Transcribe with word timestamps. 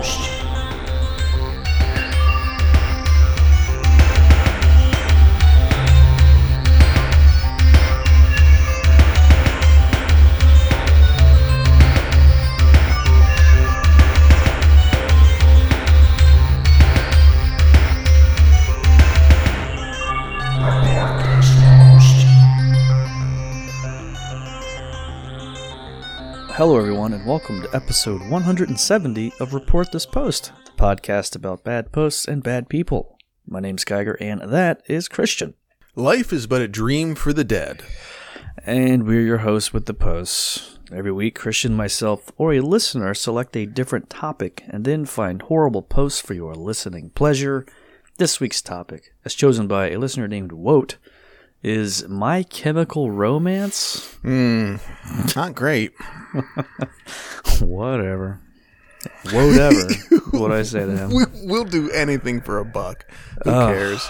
most. 0.00 0.39
And 27.20 27.28
welcome 27.28 27.60
to 27.60 27.76
episode 27.76 28.20
170 28.30 29.32
of 29.40 29.52
Report 29.52 29.92
This 29.92 30.06
Post, 30.06 30.52
the 30.64 30.72
podcast 30.72 31.36
about 31.36 31.64
bad 31.64 31.92
posts 31.92 32.26
and 32.26 32.42
bad 32.42 32.68
people. 32.68 33.18
My 33.46 33.60
name's 33.60 33.84
Geiger, 33.84 34.16
and 34.20 34.40
that 34.50 34.82
is 34.88 35.08
Christian. 35.08 35.54
Life 35.94 36.32
is 36.32 36.46
but 36.46 36.62
a 36.62 36.68
dream 36.68 37.14
for 37.14 37.34
the 37.34 37.44
dead. 37.44 37.82
And 38.64 39.06
we're 39.06 39.20
your 39.20 39.38
hosts 39.38 39.72
with 39.72 39.86
the 39.86 39.92
posts. 39.92 40.78
Every 40.92 41.12
week, 41.12 41.34
Christian, 41.34 41.74
myself, 41.74 42.30
or 42.38 42.54
a 42.54 42.60
listener 42.60 43.12
select 43.12 43.56
a 43.56 43.66
different 43.66 44.08
topic 44.08 44.64
and 44.68 44.84
then 44.84 45.04
find 45.04 45.42
horrible 45.42 45.82
posts 45.82 46.20
for 46.20 46.34
your 46.34 46.54
listening 46.54 47.10
pleasure. 47.10 47.66
This 48.16 48.40
week's 48.40 48.62
topic, 48.62 49.12
as 49.26 49.34
chosen 49.34 49.66
by 49.66 49.90
a 49.90 49.98
listener 49.98 50.28
named 50.28 50.52
Wote, 50.52 50.96
is 51.62 52.08
My 52.08 52.42
Chemical 52.42 53.10
Romance. 53.10 54.14
Hmm. 54.22 54.76
Not 55.36 55.54
great. 55.54 55.92
Whatever. 57.60 58.40
Whatever. 59.32 59.88
what 60.30 60.52
I 60.52 60.62
say 60.62 60.86
to 60.86 60.96
him. 60.96 61.10
We, 61.10 61.24
we'll 61.44 61.64
do 61.64 61.90
anything 61.90 62.40
for 62.40 62.58
a 62.58 62.64
buck. 62.64 63.04
Who 63.44 63.50
cares? 63.50 64.08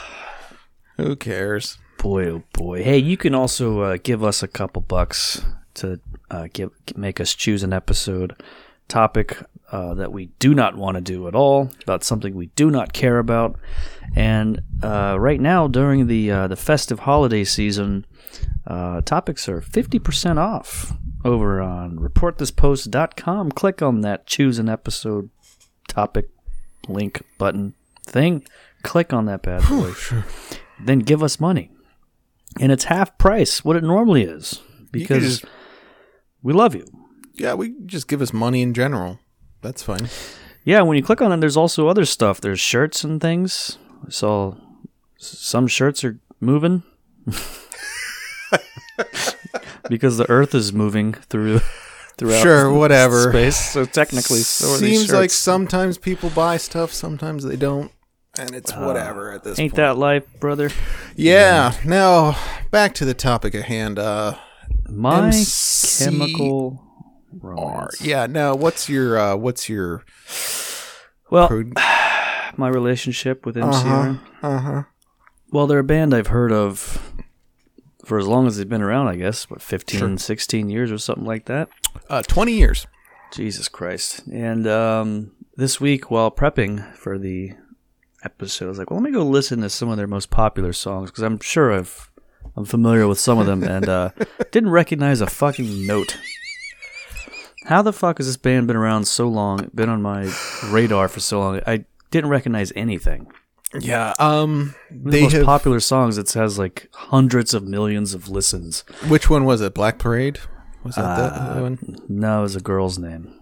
Who 0.96 1.16
cares? 1.16 1.78
Boy, 1.98 2.26
oh 2.28 2.42
boy. 2.52 2.82
Hey, 2.82 2.98
you 2.98 3.16
can 3.16 3.34
also 3.34 3.80
uh, 3.80 3.98
give 4.02 4.24
us 4.24 4.42
a 4.42 4.48
couple 4.48 4.82
bucks 4.82 5.42
to 5.74 6.00
uh, 6.30 6.48
give 6.52 6.70
make 6.96 7.20
us 7.20 7.34
choose 7.34 7.62
an 7.62 7.72
episode 7.72 8.40
topic 8.88 9.36
uh, 9.72 9.94
that 9.94 10.12
we 10.12 10.26
do 10.38 10.54
not 10.54 10.76
want 10.76 10.96
to 10.96 11.00
do 11.00 11.28
at 11.28 11.34
all, 11.34 11.70
about 11.82 12.04
something 12.04 12.34
we 12.34 12.46
do 12.48 12.70
not 12.70 12.92
care 12.92 13.18
about. 13.18 13.58
And 14.16 14.62
uh, 14.82 15.16
right 15.18 15.40
now, 15.40 15.68
during 15.68 16.06
the 16.06 16.30
uh, 16.30 16.48
the 16.48 16.56
festive 16.56 17.00
holiday 17.00 17.44
season, 17.44 18.06
uh, 18.66 19.00
topics 19.02 19.48
are 19.48 19.60
fifty 19.60 19.98
percent 19.98 20.38
off 20.38 20.92
over 21.24 21.60
on 21.60 21.98
reportthispost.com. 21.98 23.52
Click 23.52 23.82
on 23.82 24.00
that 24.00 24.26
choose 24.26 24.58
an 24.58 24.68
episode 24.68 25.30
topic 25.88 26.28
link 26.88 27.22
button 27.38 27.74
thing. 28.06 28.44
Click 28.82 29.12
on 29.12 29.26
that 29.26 29.42
bad 29.42 29.62
boy. 29.68 29.92
Then 30.82 31.00
give 31.00 31.22
us 31.22 31.38
money 31.38 31.70
and 32.58 32.72
it's 32.72 32.84
half 32.84 33.16
price 33.18 33.64
what 33.64 33.76
it 33.76 33.84
normally 33.84 34.22
is 34.22 34.60
because 34.90 35.40
just- 35.40 35.44
we 36.42 36.52
love 36.52 36.74
you. 36.74 36.86
Yeah, 37.34 37.54
we 37.54 37.74
just 37.86 38.08
give 38.08 38.22
us 38.22 38.32
money 38.32 38.62
in 38.62 38.74
general. 38.74 39.18
That's 39.62 39.82
fine. 39.82 40.08
Yeah, 40.64 40.82
when 40.82 40.96
you 40.96 41.02
click 41.02 41.20
on 41.22 41.32
it, 41.32 41.38
there's 41.40 41.56
also 41.56 41.88
other 41.88 42.04
stuff. 42.04 42.40
There's 42.40 42.60
shirts 42.60 43.02
and 43.04 43.20
things. 43.20 43.78
So 44.08 44.56
some 45.16 45.66
shirts 45.66 46.04
are 46.04 46.18
moving 46.40 46.82
because 49.88 50.16
the 50.18 50.28
Earth 50.28 50.54
is 50.54 50.72
moving 50.72 51.12
through 51.14 51.60
throughout 52.16 52.42
Sure, 52.42 52.72
whatever. 52.72 53.30
space. 53.30 53.56
So 53.72 53.84
technically, 53.84 54.40
so 54.40 54.66
Seems 54.76 55.12
like 55.12 55.30
sometimes 55.30 55.98
people 55.98 56.30
buy 56.30 56.56
stuff, 56.56 56.92
sometimes 56.92 57.44
they 57.44 57.56
don't, 57.56 57.90
and 58.38 58.54
it's 58.54 58.72
whatever 58.72 59.32
at 59.32 59.42
this 59.44 59.52
point. 59.56 59.60
ain't 59.60 59.72
point. 59.72 59.76
that 59.76 59.96
life, 59.98 60.24
brother? 60.40 60.70
yeah. 61.16 61.72
Now 61.84 62.36
back 62.70 62.94
to 62.94 63.04
the 63.04 63.14
topic 63.14 63.54
at 63.54 63.64
hand. 63.64 63.98
Uh, 63.98 64.36
My 64.88 65.26
MC 65.28 66.04
chemical 66.04 66.82
R. 67.42 67.50
romance. 67.50 68.00
Yeah. 68.00 68.26
Now, 68.26 68.54
what's 68.54 68.88
your 68.88 69.18
uh, 69.18 69.36
what's 69.36 69.68
your 69.68 70.04
Well, 71.30 71.48
pro- 71.48 71.64
my 72.56 72.68
relationship 72.68 73.46
with 73.46 73.56
MCR. 73.56 74.20
uh 74.42 74.58
huh? 74.58 74.82
Well, 75.52 75.66
they're 75.66 75.78
a 75.80 75.84
band 75.84 76.14
I've 76.14 76.28
heard 76.28 76.52
of 76.52 77.12
for 78.04 78.18
as 78.18 78.26
long 78.26 78.46
as 78.46 78.56
they've 78.56 78.68
been 78.68 78.82
around, 78.82 79.08
I 79.08 79.16
guess, 79.16 79.48
what, 79.50 79.60
15, 79.62 80.18
16 80.18 80.70
years 80.70 80.90
or 80.92 80.98
something 80.98 81.24
like 81.26 81.46
that. 81.46 81.68
Uh, 82.08 82.22
Twenty 82.22 82.52
years. 82.52 82.86
Jesus 83.32 83.68
Christ. 83.68 84.22
And 84.32 84.66
um, 84.66 85.32
this 85.56 85.80
week, 85.80 86.10
while 86.10 86.30
prepping 86.30 86.92
for 86.96 87.18
the 87.18 87.52
episode, 88.24 88.64
I 88.66 88.68
was 88.68 88.78
like, 88.78 88.90
well, 88.90 89.00
let 89.00 89.04
me 89.08 89.12
go 89.16 89.24
listen 89.24 89.60
to 89.60 89.70
some 89.70 89.88
of 89.88 89.96
their 89.96 90.06
most 90.08 90.30
popular 90.30 90.72
songs 90.72 91.10
because 91.10 91.22
I'm 91.22 91.38
sure 91.40 91.72
I've, 91.72 92.10
I'm 92.56 92.64
familiar 92.64 93.06
with 93.06 93.20
some 93.20 93.38
of 93.38 93.46
them 93.46 93.62
and 93.62 93.88
uh, 93.88 94.10
didn't 94.50 94.70
recognize 94.70 95.20
a 95.20 95.26
fucking 95.28 95.86
note. 95.86 96.18
How 97.66 97.82
the 97.82 97.92
fuck 97.92 98.18
has 98.18 98.26
this 98.26 98.36
band 98.36 98.66
been 98.66 98.76
around 98.76 99.06
so 99.06 99.28
long, 99.28 99.70
been 99.74 99.88
on 99.88 100.00
my 100.02 100.32
radar 100.66 101.08
for 101.08 101.20
so 101.20 101.40
long? 101.40 101.60
I 101.66 101.84
didn't 102.10 102.30
recognize 102.30 102.72
anything. 102.74 103.30
Yeah. 103.78 104.14
Um. 104.18 104.74
The 104.90 105.10
They 105.10 105.22
most 105.22 105.32
have. 105.34 105.44
popular 105.44 105.78
songs, 105.80 106.18
it 106.18 106.32
has 106.32 106.58
like 106.58 106.88
hundreds 106.92 107.54
of 107.54 107.62
millions 107.64 108.14
of 108.14 108.28
listens. 108.28 108.80
which 109.08 109.30
one 109.30 109.44
was 109.44 109.60
it? 109.60 109.74
Black 109.74 109.98
Parade. 109.98 110.40
Was 110.82 110.94
that 110.96 111.04
Uh, 111.04 111.54
that 111.54 111.62
one? 111.62 111.96
No, 112.08 112.40
it 112.40 112.42
was 112.42 112.56
a 112.56 112.60
girl's 112.60 112.98
name. 112.98 113.34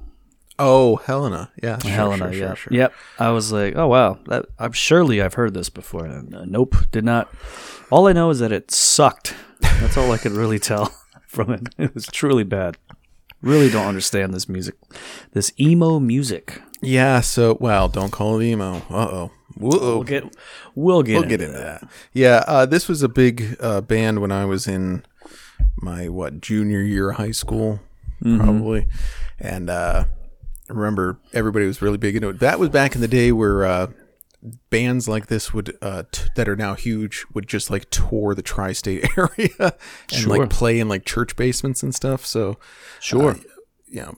Oh, 0.59 0.97
Helena. 0.97 1.53
Yeah. 1.63 1.79
Sure, 1.79 1.91
Helena, 1.93 2.33
sure, 2.33 2.43
yeah. 2.49 2.55
sure. 2.55 2.73
Yep. 2.73 2.93
I 3.21 3.31
was 3.31 3.53
like, 3.53 3.77
oh, 3.77 3.87
wow. 3.87 4.19
That, 4.27 4.47
I'm 4.59 4.73
surely 4.73 5.23
I've 5.23 5.35
heard 5.35 5.55
this 5.55 5.71
before. 5.71 6.05
And, 6.05 6.35
uh, 6.35 6.45
nope, 6.47 6.75
did 6.91 7.05
not. 7.05 7.33
All 7.91 8.09
I 8.09 8.13
know 8.13 8.29
is 8.31 8.41
that 8.41 8.51
it 8.51 8.73
sucked. 8.73 9.35
That's 9.61 9.97
all 9.97 10.11
I 10.11 10.19
could 10.19 10.33
really 10.33 10.59
tell 10.59 10.93
from 11.29 11.53
it. 11.53 11.69
It 11.79 11.95
was 11.95 12.07
truly 12.09 12.43
bad. 12.43 12.77
Really 13.41 13.71
don't 13.71 13.87
understand 13.87 14.35
this 14.35 14.49
music. 14.49 14.75
This 15.33 15.53
emo 15.61 15.99
music. 16.01 16.61
Yeah. 16.81 17.21
So, 17.21 17.57
well, 17.61 17.89
don't 17.89 18.11
call 18.11 18.41
it 18.41 18.45
emo. 18.45 18.79
Uh 18.91 19.09
oh. 19.11 19.31
We'll 19.57 20.05
get, 20.05 20.25
we'll 20.77 21.03
get, 21.03 21.15
We'll 21.15 21.23
into 21.25 21.37
get 21.37 21.41
into 21.49 21.59
that. 21.59 21.89
Yeah. 22.13 22.45
Uh, 22.47 22.65
this 22.67 22.87
was 22.89 23.03
a 23.03 23.09
big 23.09 23.57
uh, 23.61 23.81
band 23.81 24.21
when 24.21 24.31
I 24.31 24.45
was 24.45 24.69
in 24.69 25.05
my 25.77 26.09
what 26.09 26.41
junior 26.41 26.81
year 26.81 27.11
of 27.11 27.17
high 27.17 27.33
school, 27.33 27.81
Mm-hmm. 28.23 28.39
probably, 28.39 28.87
and 29.39 29.71
uh, 29.71 30.05
I 30.69 30.73
remember 30.73 31.19
everybody 31.33 31.67
was 31.67 31.81
really 31.81 31.99
big 31.99 32.17
into 32.17 32.29
it. 32.31 32.41
That 32.41 32.59
was 32.59 32.69
back 32.69 32.95
in 32.97 33.01
the 33.01 33.09
day 33.09 33.31
where. 33.33 33.65
Uh, 34.47 34.51
bands 34.71 35.09
like 35.09 35.27
this 35.27 35.53
would 35.53 35.77
uh 35.83 36.05
t- 36.13 36.23
that 36.37 36.49
are 36.49 36.55
now 36.57 36.75
huge 36.75 37.25
would 37.35 37.49
just 37.49 37.71
like 37.71 37.91
tour 37.91 38.35
the 38.35 38.43
tri-state 38.43 39.05
area 39.19 39.51
and 39.59 39.73
Sure. 40.13 40.39
like 40.39 40.49
play 40.51 40.79
in 40.79 40.89
like 40.89 41.05
church 41.05 41.35
basements 41.37 41.83
and 41.83 41.93
stuff 41.95 42.25
so 42.25 42.57
Sure. 43.01 43.37
you 43.87 44.01
know, 44.03 44.15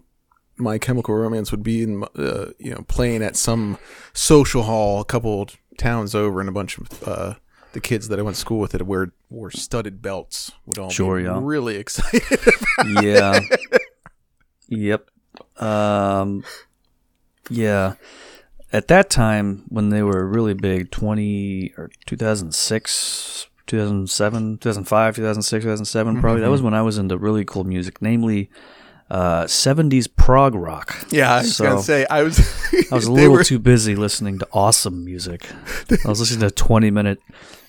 my 0.59 0.77
chemical 0.79 1.15
romance 1.15 1.51
would 1.53 1.63
be 1.63 1.83
in, 1.83 2.05
uh, 2.19 2.51
you 2.59 2.71
know, 2.75 2.85
playing 2.87 3.23
at 3.23 3.35
some 3.35 3.79
social 4.13 4.65
hall 4.65 5.01
a 5.01 5.05
couple 5.07 5.49
towns 5.79 6.15
over, 6.15 6.39
and 6.41 6.49
a 6.51 6.53
bunch 6.53 6.77
of 6.77 7.09
uh, 7.09 7.35
the 7.73 7.81
kids 7.81 8.09
that 8.09 8.19
I 8.19 8.23
went 8.23 8.35
to 8.35 8.41
school 8.41 8.59
with 8.59 8.73
that 8.73 8.83
wore 8.83 9.13
wore 9.31 9.51
studded 9.51 10.03
belts 10.03 10.53
would 10.67 10.77
all 10.79 10.91
Sure, 10.91 11.17
be 11.17 11.23
yeah. 11.25 11.39
really 11.41 11.77
excited. 11.85 12.39
yeah. 13.01 13.41
Yep. 14.69 15.09
Um, 15.63 16.45
yeah. 17.49 17.95
At 18.73 18.87
that 18.89 19.11
time, 19.11 19.65
when 19.69 19.89
they 19.89 20.03
were 20.03 20.27
really 20.27 20.55
big, 20.55 20.91
20 20.93 21.75
or 21.77 21.91
2006, 22.07 23.47
2007, 23.67 24.59
2005, 24.59 25.17
2006, 25.17 25.63
2007, 25.65 26.21
probably, 26.21 26.41
that 26.43 26.51
was 26.51 26.63
when 26.63 26.75
I 26.75 26.83
was 26.83 26.99
into 26.99 27.17
really 27.19 27.45
cool 27.45 27.65
music, 27.65 28.01
namely 28.01 28.51
uh, 29.11 29.45
70s 29.45 30.09
prog 30.15 30.55
rock. 30.55 31.05
yeah, 31.11 31.35
I 31.35 31.39
was 31.39 31.57
So- 31.57 31.65
gonna 31.65 31.83
say 31.83 32.07
I 32.09 32.23
was. 32.23 32.39
I 32.93 32.95
was 32.95 33.07
a 33.09 33.13
little 33.13 33.33
were- 33.33 33.45
too 33.45 33.59
busy 33.59 33.97
listening 33.97 34.39
to 34.39 34.49
awesome 34.53 35.05
music. 35.05 35.49
I 36.05 36.09
was 36.09 36.21
listening 36.21 36.49
to 36.49 36.51
20 36.55 36.91
minute 36.93 37.21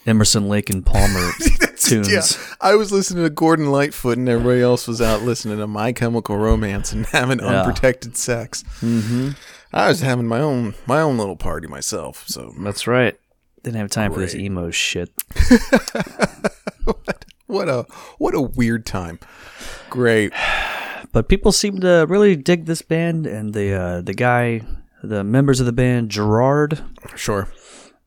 Emerson, 0.05 0.47
Lake, 0.49 0.69
and 0.69 0.85
Palmer 0.85 1.31
tunes. 1.77 2.11
Yeah, 2.11 2.21
I 2.61 2.75
was 2.75 2.91
listening 2.91 3.23
to 3.23 3.29
Gordon 3.31 3.71
Lightfoot, 3.71 4.19
and 4.19 4.29
everybody 4.29 4.61
else 4.61 4.87
was 4.87 5.01
out 5.01 5.23
listening 5.23 5.57
to 5.57 5.65
My 5.67 5.93
Chemical 5.93 6.37
Romance 6.37 6.91
and 6.91 7.05
having 7.07 7.39
Yeah. 7.39 7.61
unprotected 7.61 8.17
sex. 8.17 8.63
Mm-hmm. 8.81 9.29
I 9.73 9.87
was 9.87 10.01
having 10.01 10.27
my 10.27 10.39
own 10.39 10.75
my 10.85 11.01
own 11.01 11.17
little 11.17 11.35
party 11.37 11.67
myself. 11.67 12.23
So 12.27 12.53
That's 12.59 12.87
right. 12.87 13.17
Didn't 13.63 13.77
have 13.77 13.89
time 13.89 14.11
for 14.13 14.19
this 14.19 14.35
emo 14.35 14.71
shit. 14.71 15.11
what 16.85 17.25
what 17.47 17.69
a 17.69 17.85
what 18.17 18.33
a 18.35 18.41
weird 18.41 18.85
time. 18.85 19.19
Great. 19.89 20.33
But 21.13 21.27
people 21.27 21.51
seem 21.51 21.81
to 21.81 22.05
really 22.07 22.37
dig 22.37 22.67
this 22.67 22.81
band, 22.81 23.27
and 23.27 23.53
the 23.53 23.73
uh, 23.73 23.99
the 24.01 24.13
guy, 24.13 24.61
the 25.03 25.25
members 25.25 25.59
of 25.59 25.65
the 25.65 25.73
band, 25.73 26.09
Gerard 26.09 26.81
Sure. 27.17 27.49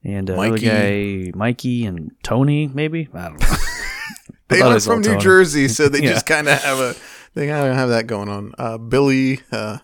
and 0.02 0.30
uh, 0.30 0.36
Mikey. 0.36 0.64
guy, 0.64 1.32
Mikey 1.36 1.84
and 1.84 2.12
Tony, 2.22 2.66
maybe 2.68 3.08
I 3.12 3.28
don't 3.28 3.40
know. 3.42 3.46
They 4.48 4.62
are 4.62 4.80
from 4.80 5.00
New 5.02 5.08
Tony. 5.08 5.20
Jersey, 5.20 5.68
so 5.68 5.90
they 5.90 6.00
Yeah. 6.02 6.12
just 6.12 6.24
kind 6.24 6.48
of 6.48 6.62
have 6.62 6.78
a 6.78 6.94
they 7.34 7.46
kind 7.46 7.68
of 7.68 7.74
have 7.76 7.90
that 7.90 8.06
going 8.06 8.30
on. 8.30 8.54
Uh, 8.56 8.78
Billy, 8.78 9.40
uh, 9.52 9.78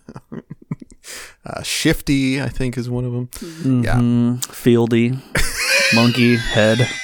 Uh, 1.45 1.63
Shifty, 1.63 2.41
I 2.41 2.49
think, 2.49 2.77
is 2.77 2.91
one 2.91 3.05
of 3.05 3.13
them. 3.13 3.29
Yeah. 3.85 3.97
Mm, 3.97 4.41
Fieldy, 4.47 5.19
Monkey, 5.95 6.37
Head. 6.37 6.79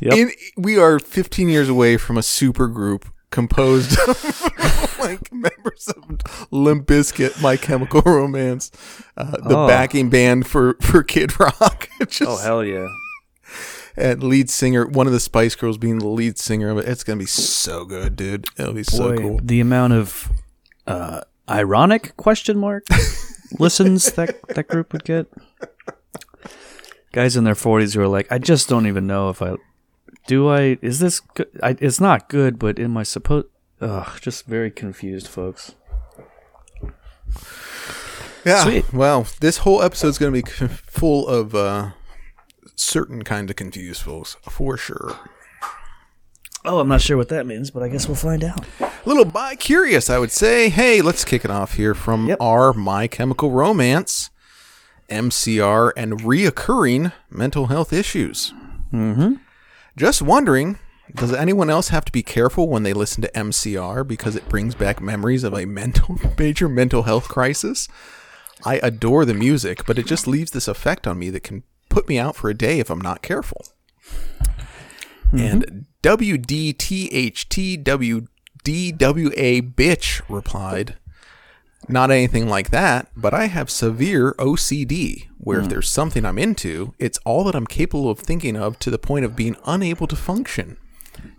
Yep. 0.00 0.14
In, 0.14 0.30
we 0.56 0.78
are 0.78 1.00
15 1.00 1.48
years 1.48 1.68
away 1.68 1.96
from 1.96 2.16
a 2.16 2.22
super 2.22 2.68
group 2.68 3.04
composed 3.30 3.98
of 4.08 4.96
like 5.00 5.32
members 5.32 5.88
of 5.88 6.20
Limp 6.52 6.86
Bizkit, 6.86 7.42
My 7.42 7.56
Chemical 7.56 8.02
Romance, 8.02 8.70
uh, 9.16 9.32
the 9.38 9.56
Oh. 9.56 9.66
backing 9.66 10.08
band 10.08 10.46
for 10.46 10.74
for 10.80 11.02
Kid 11.02 11.38
Rock, 11.40 11.88
Just- 12.06 12.22
Oh 12.22 12.36
hell 12.36 12.64
yeah! 12.64 12.86
and 13.96 14.22
lead 14.22 14.48
singer, 14.50 14.86
one 14.86 15.08
of 15.08 15.12
the 15.12 15.18
Spice 15.18 15.56
Girls 15.56 15.78
being 15.78 15.98
the 15.98 16.06
lead 16.06 16.38
singer 16.38 16.70
of 16.70 16.78
it. 16.78 16.86
It's 16.86 17.02
gonna 17.02 17.18
be 17.18 17.26
so 17.26 17.84
good, 17.84 18.14
dude. 18.14 18.46
It'll 18.56 18.74
be 18.74 18.84
so 18.84 19.16
cool. 19.18 19.40
the 19.42 19.58
amount 19.58 19.94
of 19.94 20.30
uh, 20.88 21.20
ironic 21.48 22.16
question 22.16 22.58
mark 22.58 22.84
listens 23.58 24.12
that 24.12 24.40
that 24.48 24.66
group 24.68 24.92
would 24.92 25.04
get. 25.04 25.26
Guys 27.12 27.36
in 27.36 27.44
their 27.44 27.54
forties 27.54 27.94
who 27.94 28.00
are 28.00 28.08
like, 28.08 28.30
I 28.30 28.38
just 28.38 28.68
don't 28.68 28.86
even 28.86 29.06
know 29.06 29.28
if 29.28 29.40
I 29.40 29.56
do. 30.26 30.48
I 30.48 30.78
is 30.82 30.98
this? 30.98 31.20
Good? 31.20 31.48
I, 31.62 31.76
it's 31.80 32.00
not 32.00 32.28
good, 32.28 32.58
but 32.58 32.78
am 32.78 32.96
I 32.96 33.02
supposed? 33.02 33.46
Ugh, 33.80 34.18
just 34.20 34.46
very 34.46 34.70
confused, 34.70 35.28
folks. 35.28 35.74
Yeah. 38.44 38.64
Sweet. 38.64 38.92
Well, 38.92 39.26
this 39.40 39.58
whole 39.58 39.82
episode's 39.82 40.18
gonna 40.18 40.32
be 40.32 40.42
full 40.42 41.28
of 41.28 41.54
uh, 41.54 41.90
certain 42.76 43.22
kind 43.22 43.50
of 43.50 43.56
confused 43.56 44.02
folks 44.02 44.36
for 44.48 44.76
sure. 44.76 45.18
Oh, 46.64 46.80
I'm 46.80 46.88
not 46.88 47.00
sure 47.00 47.16
what 47.16 47.28
that 47.28 47.46
means, 47.46 47.70
but 47.70 47.82
I 47.82 47.88
guess 47.88 48.06
we'll 48.08 48.16
find 48.16 48.42
out. 48.44 48.64
A 48.80 48.90
little 49.06 49.24
bi 49.24 49.54
curious, 49.56 50.10
I 50.10 50.18
would 50.18 50.32
say. 50.32 50.68
Hey, 50.68 51.00
let's 51.00 51.24
kick 51.24 51.44
it 51.44 51.50
off 51.50 51.74
here 51.74 51.94
from 51.94 52.26
Yep. 52.28 52.38
our 52.40 52.72
My 52.72 53.06
Chemical 53.06 53.50
Romance, 53.50 54.30
MCR, 55.08 55.92
and 55.96 56.20
reoccurring 56.20 57.12
mental 57.30 57.66
health 57.66 57.92
issues. 57.92 58.52
Mm-hmm. 58.92 59.34
Just 59.96 60.20
wondering, 60.20 60.78
does 61.14 61.32
anyone 61.32 61.70
else 61.70 61.88
have 61.88 62.04
to 62.06 62.12
be 62.12 62.22
careful 62.22 62.68
when 62.68 62.82
they 62.82 62.92
listen 62.92 63.22
to 63.22 63.30
MCR 63.32 64.06
because 64.06 64.36
it 64.36 64.48
brings 64.48 64.74
back 64.74 65.00
memories 65.00 65.44
of 65.44 65.54
a 65.54 65.64
mental 65.64 66.16
major 66.38 66.68
mental 66.68 67.04
health 67.04 67.28
crisis? 67.28 67.88
I 68.64 68.80
adore 68.82 69.24
the 69.24 69.34
music, 69.34 69.86
but 69.86 69.98
it 69.98 70.06
just 70.06 70.26
leaves 70.26 70.50
this 70.50 70.66
effect 70.68 71.06
on 71.06 71.18
me 71.20 71.30
that 71.30 71.44
can 71.44 71.62
put 71.88 72.08
me 72.08 72.18
out 72.18 72.34
for 72.36 72.50
a 72.50 72.54
day 72.54 72.80
if 72.80 72.90
I'm 72.90 73.00
not 73.00 73.22
careful. 73.22 73.64
And 75.30 75.84
WDTHTWDWA 76.08 77.84
bitch 79.74 80.22
replied, 80.26 80.96
Not 81.86 82.10
anything 82.10 82.48
like 82.48 82.70
that, 82.70 83.08
but 83.14 83.34
I 83.34 83.48
have 83.48 83.68
severe 83.68 84.32
OCD, 84.38 85.28
where 85.36 85.58
if 85.58 85.64
hmm. 85.64 85.68
there's 85.68 85.90
something 85.90 86.24
I'm 86.24 86.38
into, 86.38 86.94
it's 86.98 87.18
all 87.26 87.44
that 87.44 87.54
I'm 87.54 87.66
capable 87.66 88.08
of 88.08 88.20
thinking 88.20 88.56
of 88.56 88.78
to 88.78 88.90
the 88.90 88.98
point 88.98 89.26
of 89.26 89.36
being 89.36 89.58
unable 89.66 90.06
to 90.06 90.16
function. 90.16 90.78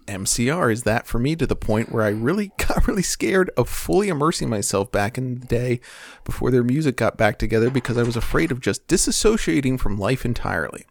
MCR 0.06 0.71
is 0.71 0.83
that 0.83 1.07
for 1.07 1.18
me 1.18 1.36
to 1.36 1.48
the 1.48 1.56
point 1.56 1.92
where 1.92 2.04
I 2.04 2.10
really 2.10 2.51
got 2.60 2.88
really 2.88 3.01
scared 3.01 3.50
of 3.57 3.68
fully 3.68 4.07
immersing 4.07 4.51
myself 4.51 4.92
back 4.92 5.18
in 5.18 5.39
the 5.39 5.48
day 5.48 5.80
before 6.24 6.51
their 6.51 6.63
music 6.63 6.95
got 6.95 7.18
back 7.18 7.39
together 7.39 7.71
because 7.71 7.98
I 7.98 8.04
was 8.04 8.16
afraid 8.16 8.51
of 8.51 8.62
just 8.62 8.88
disassociating 8.88 9.80
from 9.80 9.98
life 9.98 10.25
entirely. 10.25 10.86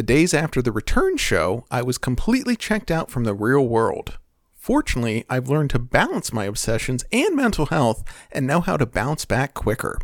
The 0.00 0.06
days 0.06 0.32
after 0.32 0.62
the 0.62 0.72
return 0.72 1.18
show, 1.18 1.66
I 1.70 1.82
was 1.82 1.98
completely 1.98 2.56
checked 2.56 2.90
out 2.90 3.10
from 3.10 3.24
the 3.24 3.34
real 3.34 3.68
world. 3.68 4.16
Fortunately, 4.54 5.26
I've 5.28 5.50
learned 5.50 5.68
to 5.70 5.78
balance 5.78 6.32
my 6.32 6.46
obsessions 6.46 7.04
and 7.12 7.36
mental 7.36 7.66
health 7.66 8.02
and 8.32 8.46
know 8.46 8.62
how 8.62 8.78
to 8.78 8.86
bounce 8.86 9.26
back 9.26 9.52
quicker. 9.52 9.98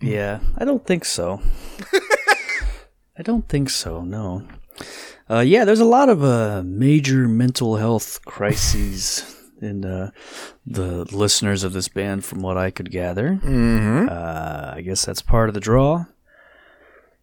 Yeah, 0.00 0.40
I 0.56 0.64
don't 0.64 0.86
think 0.86 1.04
so. 1.04 1.42
I 3.18 3.22
don't 3.22 3.46
think 3.46 3.68
so. 3.68 4.04
No. 4.04 4.48
Uh, 5.28 5.40
yeah, 5.40 5.66
there's 5.66 5.78
a 5.78 5.84
lot 5.84 6.08
of 6.08 6.24
uh, 6.24 6.62
major 6.64 7.28
mental 7.28 7.76
health 7.76 8.24
crises 8.24 9.36
in 9.60 9.84
uh, 9.84 10.12
the 10.64 11.04
listeners 11.14 11.62
of 11.62 11.74
this 11.74 11.88
band, 11.88 12.24
from 12.24 12.40
what 12.40 12.56
I 12.56 12.70
could 12.70 12.90
gather. 12.90 13.38
Mm-hmm. 13.44 14.08
Uh, 14.08 14.72
I 14.76 14.80
guess 14.80 15.04
that's 15.04 15.20
part 15.20 15.50
of 15.50 15.54
the 15.54 15.60
draw. 15.60 16.06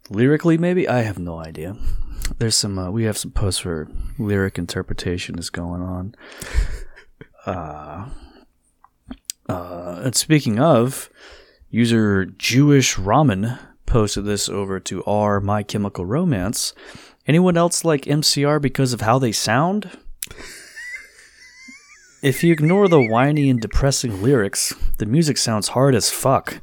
Lyrically, 0.09 0.57
maybe 0.57 0.88
I 0.88 1.01
have 1.01 1.19
no 1.19 1.39
idea. 1.39 1.75
There's 2.38 2.56
some. 2.56 2.77
Uh, 2.77 2.92
we 2.92 3.04
have 3.04 3.18
some 3.18 3.31
posts 3.31 3.63
where 3.65 3.88
lyric 4.18 4.57
interpretation 4.57 5.39
is 5.39 5.50
going 5.50 5.81
on. 5.81 6.15
Uh, 7.45 8.09
uh, 9.48 10.01
and 10.04 10.15
speaking 10.15 10.59
of, 10.59 11.09
user 11.69 12.25
Jewish 12.25 12.95
Ramen 12.95 13.57
posted 13.86 14.25
this 14.25 14.50
over 14.50 14.80
to 14.81 15.04
our 15.06 15.39
My 15.39 15.63
Chemical 15.63 16.06
Romance. 16.06 16.74
Anyone 17.25 17.57
else 17.57 17.83
like 17.83 18.03
MCR 18.03 18.62
because 18.62 18.94
of 18.94 19.01
how 19.01 19.19
they 19.19 19.31
sound? 19.31 19.98
If 22.21 22.44
you 22.44 22.51
ignore 22.51 22.88
the 22.88 23.01
whiny 23.01 23.50
and 23.50 23.62
depressing 23.62 24.21
lyrics, 24.21 24.74
the 24.98 25.06
music 25.06 25.38
sounds 25.38 25.69
hard 25.69 25.94
as 25.95 26.10
fuck. 26.10 26.60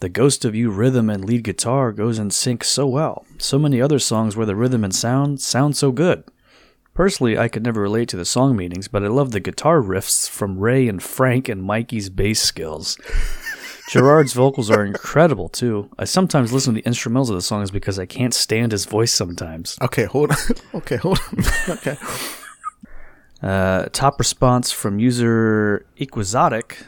The 0.00 0.08
Ghost 0.08 0.46
of 0.46 0.54
You 0.54 0.70
rhythm 0.70 1.10
and 1.10 1.24
lead 1.24 1.44
guitar 1.44 1.92
goes 1.92 2.18
in 2.18 2.30
sync 2.30 2.64
so 2.64 2.86
well. 2.86 3.26
So 3.36 3.58
many 3.58 3.82
other 3.82 3.98
songs 3.98 4.34
where 4.34 4.46
the 4.46 4.56
rhythm 4.56 4.82
and 4.82 4.94
sound 4.94 5.42
sound 5.42 5.76
so 5.76 5.92
good. 5.92 6.24
Personally, 6.94 7.36
I 7.36 7.48
could 7.48 7.62
never 7.62 7.82
relate 7.82 8.08
to 8.08 8.16
the 8.16 8.24
song 8.24 8.56
meanings, 8.56 8.88
but 8.88 9.04
I 9.04 9.08
love 9.08 9.30
the 9.30 9.40
guitar 9.40 9.80
riffs 9.80 10.28
from 10.28 10.58
Ray 10.58 10.88
and 10.88 11.02
Frank 11.02 11.50
and 11.50 11.62
Mikey's 11.62 12.08
bass 12.08 12.40
skills. 12.40 12.98
Gerard's 13.90 14.32
vocals 14.32 14.70
are 14.70 14.84
incredible 14.84 15.50
too. 15.50 15.90
I 15.98 16.04
sometimes 16.04 16.50
listen 16.50 16.74
to 16.74 16.80
the 16.80 16.88
instrumentals 16.88 17.28
of 17.28 17.34
the 17.34 17.42
songs 17.42 17.70
because 17.70 17.98
I 17.98 18.06
can't 18.06 18.32
stand 18.32 18.72
his 18.72 18.86
voice 18.86 19.12
sometimes. 19.12 19.76
Okay, 19.82 20.04
hold 20.04 20.30
on. 20.30 20.36
Okay, 20.74 20.96
hold 20.96 21.18
on. 21.18 21.44
okay. 21.76 21.96
Uh, 23.42 23.86
top 23.92 24.18
response 24.18 24.72
from 24.72 24.98
user 24.98 25.84
Equizotic. 25.98 26.84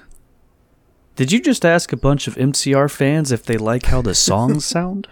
Did 1.23 1.31
you 1.31 1.41
just 1.41 1.65
ask 1.65 1.93
a 1.93 1.97
bunch 1.97 2.27
of 2.27 2.35
MCR 2.35 2.91
fans 2.91 3.31
if 3.31 3.45
they 3.45 3.57
like 3.57 3.87
how 3.87 4.03
the 4.03 4.13
songs 4.13 4.65
sound? 4.77 5.07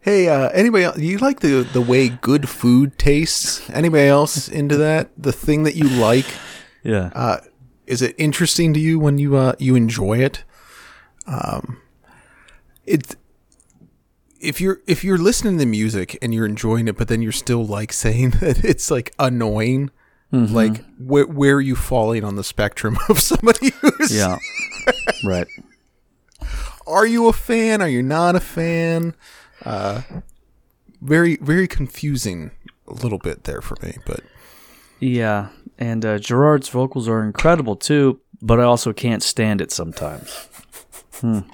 Hey, 0.00 0.26
uh, 0.26 0.48
anybody 0.54 0.84
else, 0.84 0.98
you 0.98 1.18
like 1.18 1.40
the 1.40 1.68
the 1.70 1.82
way 1.82 2.08
good 2.08 2.48
food 2.48 2.98
tastes? 2.98 3.68
Anybody 3.68 4.08
else 4.08 4.48
into 4.48 4.78
that? 4.78 5.10
The 5.18 5.32
thing 5.32 5.64
that 5.64 5.76
you 5.76 5.86
like? 5.86 6.24
Yeah. 6.82 7.10
Uh, 7.14 7.40
is 7.86 8.00
it 8.00 8.14
interesting 8.16 8.72
to 8.72 8.80
you 8.80 8.98
when 8.98 9.18
you 9.18 9.36
uh, 9.36 9.52
you 9.58 9.76
enjoy 9.76 10.16
it? 10.16 10.44
Um, 11.26 11.82
it 12.86 13.16
if 14.40 14.62
you're 14.62 14.80
if 14.86 15.04
you're 15.04 15.18
listening 15.18 15.58
to 15.58 15.66
music 15.66 16.16
and 16.22 16.32
you're 16.32 16.46
enjoying 16.46 16.88
it, 16.88 16.96
but 16.96 17.08
then 17.08 17.20
you're 17.20 17.32
still 17.32 17.66
like 17.66 17.92
saying 17.92 18.30
that 18.40 18.64
it's 18.64 18.90
like 18.90 19.12
annoying. 19.18 19.90
Like 20.32 20.84
where 20.98 21.26
where 21.26 21.56
are 21.56 21.60
you 21.60 21.74
falling 21.74 22.24
on 22.24 22.36
the 22.36 22.44
spectrum 22.44 22.98
of 23.08 23.20
somebody 23.20 23.70
who's 23.80 24.14
yeah. 24.14 24.38
right. 25.24 25.46
are 26.86 27.06
you 27.06 27.28
a 27.28 27.32
fan? 27.32 27.82
Are 27.82 27.88
you 27.88 28.02
not 28.02 28.36
a 28.36 28.40
fan? 28.40 29.14
Uh, 29.64 30.02
very 31.00 31.36
very 31.36 31.66
confusing 31.66 32.52
a 32.86 32.92
little 32.94 33.18
bit 33.18 33.44
there 33.44 33.60
for 33.60 33.76
me, 33.82 33.96
but 34.06 34.20
Yeah. 35.00 35.48
And 35.78 36.04
uh, 36.04 36.18
Gerard's 36.18 36.68
vocals 36.68 37.08
are 37.08 37.24
incredible 37.24 37.74
too, 37.74 38.20
but 38.42 38.60
I 38.60 38.64
also 38.64 38.92
can't 38.92 39.22
stand 39.22 39.60
it 39.60 39.72
sometimes. 39.72 40.48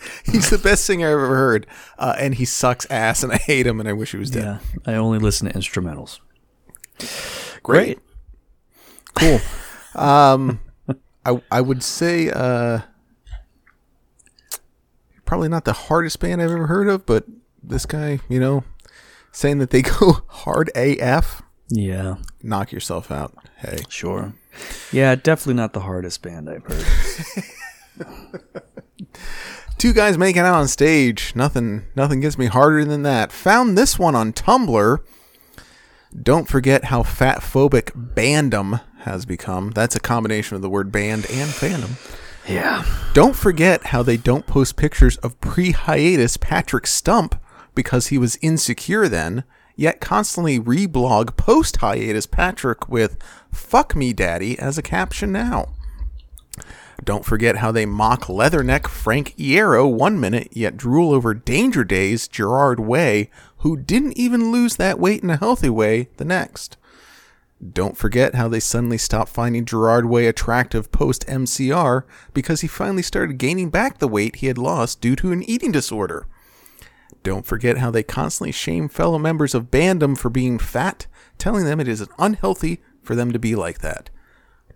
he's 0.24 0.50
the 0.50 0.58
best 0.58 0.84
singer 0.84 1.06
I've 1.08 1.12
ever 1.14 1.36
heard, 1.36 1.66
uh, 1.98 2.14
and 2.18 2.34
he 2.34 2.44
sucks 2.44 2.86
ass, 2.90 3.22
and 3.22 3.32
I 3.32 3.36
hate 3.36 3.66
him, 3.66 3.80
and 3.80 3.88
I 3.88 3.92
wish 3.92 4.12
he 4.12 4.18
was 4.18 4.30
dead. 4.30 4.44
Yeah. 4.44 4.58
I 4.92 4.94
only 4.96 5.18
listen 5.18 5.48
to 5.50 5.58
instrumentals. 5.58 6.20
Great. 7.62 7.98
Cool. 9.14 9.40
Um, 9.96 10.60
I 11.26 11.42
I 11.50 11.60
would 11.60 11.82
say 11.82 12.30
uh, 12.30 12.78
probably 15.24 15.48
not 15.48 15.64
the 15.64 15.72
hardest 15.72 16.20
band 16.20 16.40
I've 16.40 16.52
ever 16.52 16.68
heard 16.68 16.86
of, 16.88 17.04
but 17.06 17.24
this 17.60 17.86
guy, 17.86 18.20
you 18.28 18.38
know, 18.38 18.62
saying 19.32 19.58
that 19.58 19.70
they 19.70 19.82
go 19.82 20.22
hard 20.28 20.70
AF, 20.76 21.42
Yeah. 21.68 22.18
knock 22.40 22.70
yourself 22.70 23.10
out. 23.10 23.34
Hey, 23.56 23.78
Sure. 23.88 24.32
Yeah, 24.92 25.16
definitely 25.16 25.54
not 25.54 25.72
the 25.72 25.80
hardest 25.80 26.22
band 26.22 26.48
I've 26.48 26.62
heard. 26.64 26.86
Two 29.80 29.92
guys 29.94 30.18
making 30.18 30.42
out 30.42 30.54
on 30.54 30.68
stage. 30.68 31.32
Nothing 31.34 31.86
nothing 31.96 32.20
gets 32.20 32.36
me 32.36 32.46
harder 32.46 32.84
than 32.84 33.02
that. 33.02 33.32
Found 33.32 33.76
this 33.76 33.98
one 33.98 34.14
on 34.14 34.32
Tumblr. 34.32 34.98
Don't 36.22 36.48
forget 36.48 36.84
how 36.84 37.02
fat 37.02 37.38
phobic 37.38 38.14
bandom 38.14 38.82
has 39.00 39.24
become. 39.24 39.70
That's 39.70 39.96
a 39.96 40.00
combination 40.00 40.56
of 40.56 40.62
the 40.62 40.68
word 40.68 40.92
band 40.92 41.24
and 41.30 41.50
fandom. 41.50 41.96
Yeah. 42.46 42.84
Don't 43.14 43.36
forget 43.36 43.86
how 43.86 44.02
they 44.02 44.16
don't 44.18 44.46
post 44.46 44.76
pictures 44.76 45.16
of 45.18 45.40
pre 45.40 45.72
hiatus 45.72 46.36
Patrick 46.36 46.86
Stump 46.86 47.40
because 47.74 48.08
he 48.08 48.18
was 48.18 48.38
insecure 48.42 49.08
then, 49.08 49.44
yet 49.76 50.00
constantly 50.00 50.60
reblog 50.60 51.36
post 51.36 51.78
hiatus 51.78 52.26
Patrick 52.26 52.86
with 52.88 53.16
"Fuck 53.50 53.96
me, 53.96 54.12
Daddy" 54.12 54.58
as 54.58 54.76
a 54.76 54.82
caption 54.82 55.32
now. 55.32 55.68
Don't 57.02 57.24
forget 57.24 57.56
how 57.56 57.72
they 57.72 57.86
mock 57.86 58.24
leatherneck 58.24 58.86
Frank 58.86 59.34
Iero 59.36 59.90
one 59.90 60.20
minute, 60.20 60.48
yet 60.52 60.76
drool 60.76 61.14
over 61.14 61.32
Danger 61.32 61.82
Days 61.82 62.28
Gerard 62.28 62.78
Way, 62.78 63.30
who 63.58 63.76
didn't 63.76 64.18
even 64.18 64.52
lose 64.52 64.76
that 64.76 64.98
weight 64.98 65.22
in 65.22 65.30
a 65.30 65.36
healthy 65.36 65.70
way, 65.70 66.08
the 66.18 66.24
next. 66.24 66.76
Don't 67.72 67.96
forget 67.96 68.34
how 68.34 68.48
they 68.48 68.60
suddenly 68.60 68.98
stopped 68.98 69.30
finding 69.30 69.64
Gerard 69.64 70.06
Way 70.06 70.26
attractive 70.26 70.92
post 70.92 71.26
MCR 71.26 72.04
because 72.32 72.62
he 72.62 72.66
finally 72.66 73.02
started 73.02 73.38
gaining 73.38 73.70
back 73.70 73.98
the 73.98 74.08
weight 74.08 74.36
he 74.36 74.46
had 74.46 74.58
lost 74.58 75.00
due 75.00 75.16
to 75.16 75.32
an 75.32 75.42
eating 75.42 75.72
disorder. 75.72 76.26
Don't 77.22 77.44
forget 77.44 77.78
how 77.78 77.90
they 77.90 78.02
constantly 78.02 78.52
shame 78.52 78.88
fellow 78.88 79.18
members 79.18 79.54
of 79.54 79.70
Bandom 79.70 80.16
for 80.16 80.30
being 80.30 80.58
fat, 80.58 81.06
telling 81.36 81.64
them 81.64 81.80
it 81.80 81.88
is 81.88 82.06
unhealthy 82.18 82.80
for 83.02 83.14
them 83.14 83.30
to 83.32 83.38
be 83.38 83.54
like 83.54 83.80
that. 83.80 84.08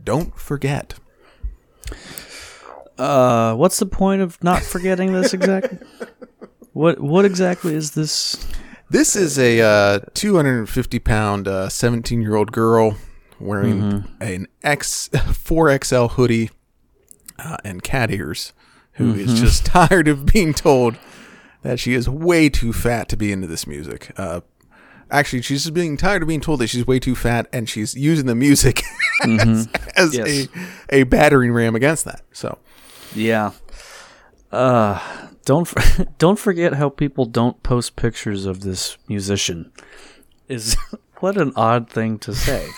Don't 0.02 0.38
forget. 0.38 0.94
Uh, 2.98 3.54
what's 3.54 3.78
the 3.78 3.86
point 3.86 4.22
of 4.22 4.42
not 4.42 4.62
forgetting 4.62 5.12
this 5.12 5.34
exactly? 5.34 5.78
what 6.72 7.00
what 7.00 7.24
exactly 7.24 7.74
is 7.74 7.92
this? 7.92 8.46
This 8.90 9.16
is 9.16 9.38
a 9.38 9.60
uh, 9.60 10.00
250 10.14 10.98
pound 11.00 11.48
17 11.72 12.22
year 12.22 12.36
old 12.36 12.52
girl 12.52 12.96
wearing 13.40 14.04
an 14.20 14.46
X 14.62 15.08
4XL 15.12 16.12
hoodie 16.12 16.50
uh, 17.38 17.56
and 17.64 17.82
cat 17.82 18.10
ears 18.10 18.52
who 18.92 19.12
is 19.14 19.40
just 19.40 19.66
tired 19.66 20.08
of 20.08 20.26
being 20.26 20.54
told 20.54 20.96
that 21.62 21.80
she 21.80 21.94
is 21.94 22.08
way 22.08 22.48
too 22.48 22.72
fat 22.72 23.08
to 23.08 23.16
be 23.16 23.32
into 23.32 23.46
this 23.46 23.66
music. 23.66 24.12
Uh, 24.16 24.40
actually, 25.18 25.42
she's 25.42 25.62
just 25.64 25.74
being 25.74 25.96
tired 25.96 26.22
of 26.22 26.28
being 26.28 26.40
told 26.40 26.60
that 26.60 26.66
she's 26.68 26.86
way 26.86 26.98
too 26.98 27.14
fat 27.14 27.46
and 27.52 27.68
she's 27.68 27.94
using 27.94 28.26
the 28.26 28.34
music 28.34 28.82
as, 29.24 29.68
as 29.96 30.14
Yes. 30.16 30.48
a, 30.92 31.00
a 31.00 31.02
battering 31.04 31.52
ram 31.52 31.74
against 31.74 32.04
that. 32.04 32.22
So, 32.32 32.58
Yeah. 33.14 33.52
Uh, 34.52 35.00
don't 35.44 35.72
don't 36.18 36.38
forget 36.38 36.74
how 36.74 36.88
people 36.88 37.24
don't 37.26 37.60
post 37.62 37.96
pictures 37.96 38.46
of 38.46 38.60
this 38.60 38.96
musician. 39.08 39.72
Is 40.48 40.76
what 41.20 41.36
an 41.36 41.52
odd 41.56 41.90
thing 41.90 42.18
to 42.20 42.34
say. 42.34 42.68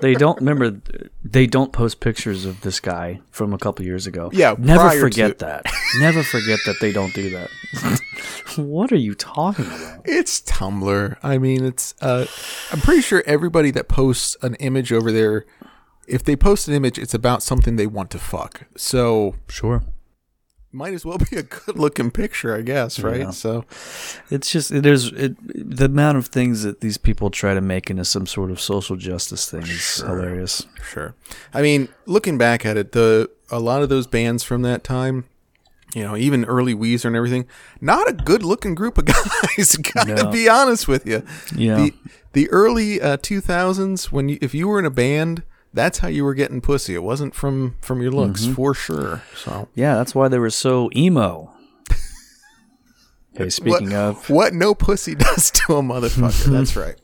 they 0.00 0.14
don't 0.14 0.38
remember. 0.38 0.80
They 1.22 1.46
don't 1.46 1.72
post 1.72 2.00
pictures 2.00 2.44
of 2.46 2.62
this 2.62 2.80
guy 2.80 3.20
from 3.30 3.52
a 3.52 3.58
couple 3.58 3.84
years 3.84 4.06
ago. 4.06 4.30
Yeah, 4.32 4.54
never 4.58 4.90
forget 4.98 5.38
to- 5.40 5.44
that. 5.44 5.66
never 6.00 6.22
forget 6.22 6.58
that 6.66 6.76
they 6.80 6.92
don't 6.92 7.12
do 7.14 7.30
that. 7.30 8.00
what 8.56 8.92
are 8.92 8.96
you 8.96 9.14
talking 9.14 9.66
about? 9.66 10.02
It's 10.04 10.40
Tumblr. 10.40 11.16
I 11.22 11.38
mean, 11.38 11.64
it's. 11.64 11.94
Uh, 12.00 12.26
I'm 12.72 12.80
pretty 12.80 13.02
sure 13.02 13.22
everybody 13.26 13.70
that 13.72 13.88
posts 13.88 14.36
an 14.42 14.54
image 14.56 14.92
over 14.92 15.10
there, 15.12 15.44
if 16.06 16.24
they 16.24 16.36
post 16.36 16.68
an 16.68 16.74
image, 16.74 16.98
it's 16.98 17.14
about 17.14 17.42
something 17.42 17.76
they 17.76 17.86
want 17.86 18.10
to 18.10 18.18
fuck. 18.18 18.62
So 18.76 19.34
Sure. 19.48 19.82
might 20.72 20.94
as 20.94 21.04
well 21.04 21.18
be 21.18 21.36
a 21.36 21.42
good 21.42 21.76
looking 21.78 22.10
picture, 22.10 22.54
I 22.56 22.62
guess, 22.62 23.00
right? 23.00 23.20
Yeah. 23.20 23.30
So 23.30 23.64
It's 24.30 24.50
just 24.50 24.70
there's 24.82 25.12
it, 25.12 25.36
the 25.78 25.86
amount 25.86 26.18
of 26.18 26.26
things 26.26 26.62
that 26.62 26.80
these 26.80 26.96
people 26.98 27.30
try 27.30 27.54
to 27.54 27.60
make 27.60 27.90
into 27.90 28.04
some 28.04 28.26
sort 28.26 28.50
of 28.50 28.60
social 28.60 28.96
justice 28.96 29.50
thing 29.50 29.62
is 29.62 29.96
hilarious. 29.98 30.66
sure. 30.82 31.14
I 31.54 31.62
mean, 31.62 31.88
looking 32.06 32.38
back 32.38 32.64
at 32.66 32.76
it, 32.76 32.92
the 32.92 33.30
a 33.50 33.58
lot 33.58 33.82
of 33.82 33.88
those 33.88 34.06
bands 34.06 34.42
from 34.44 34.62
that 34.62 34.84
time. 34.84 35.24
You 35.94 36.04
know, 36.04 36.16
even 36.16 36.44
early 36.44 36.72
Weezer 36.74 37.06
and 37.06 37.16
everything, 37.16 37.46
not 37.80 38.08
a 38.08 38.12
good 38.12 38.42
looking 38.44 38.74
group 38.76 38.96
of 38.98 39.04
guys. 39.06 39.74
Gotta 39.76 40.14
No. 40.24 40.30
be 40.30 40.48
honest 40.48 40.86
with 40.86 41.04
you. 41.06 41.24
Yeah. 41.54 41.76
The 41.76 41.92
the 42.32 42.48
early 42.50 43.00
uh, 43.00 43.16
2000s, 43.16 44.12
when 44.12 44.28
you, 44.28 44.38
if 44.40 44.54
you 44.54 44.68
were 44.68 44.78
in 44.78 44.84
a 44.84 44.90
band, 44.90 45.42
that's 45.74 45.98
how 45.98 46.06
you 46.08 46.22
were 46.24 46.34
getting 46.34 46.60
pussy. 46.60 46.94
It 46.94 47.02
wasn't 47.02 47.34
from 47.34 47.74
from 47.80 48.00
your 48.02 48.12
looks, 48.12 48.42
Mm-hmm. 48.44 48.52
for 48.54 48.72
sure. 48.74 49.22
So 49.36 49.66
Yeah, 49.74 49.94
that's 49.96 50.14
why 50.14 50.28
they 50.28 50.38
were 50.38 50.50
so 50.50 50.90
emo. 50.94 51.52
Okay, 53.36 53.48
speaking 53.48 53.90
what, 53.90 53.98
of, 53.98 54.28
what 54.30 54.52
no 54.54 54.74
pussy 54.74 55.14
does 55.26 55.50
to 55.52 55.76
a 55.76 55.82
motherfucker. 55.82 56.50
that's 56.52 56.74
right. 56.76 56.96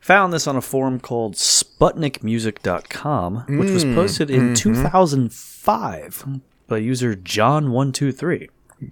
found 0.00 0.32
this 0.32 0.46
on 0.48 0.56
a 0.56 0.60
forum 0.60 0.98
called 1.00 1.34
SputnikMusic.com, 1.36 3.44
which 3.58 3.70
was 3.70 3.84
posted 3.84 4.28
in 4.30 4.54
2005 4.54 6.24
by 6.68 6.76
user 6.78 7.14
John123, 7.16 8.48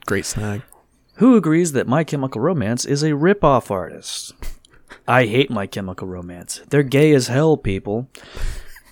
Great 0.07 0.25
snag. 0.25 0.63
who 1.17 1.37
agrees 1.37 1.73
that 1.73 1.87
My 1.87 2.03
Chemical 2.05 2.41
Romance 2.41 2.85
is 2.85 3.03
a 3.03 3.15
rip-off 3.15 3.71
artist. 3.71 4.33
I 5.07 5.27
hate 5.27 5.51
My 5.51 5.67
Chemical 5.67 6.09
Romance. 6.09 6.63
They're 6.69 6.83
gay 6.83 7.13
as 7.13 7.29
hell, 7.29 7.57
people. 7.57 8.09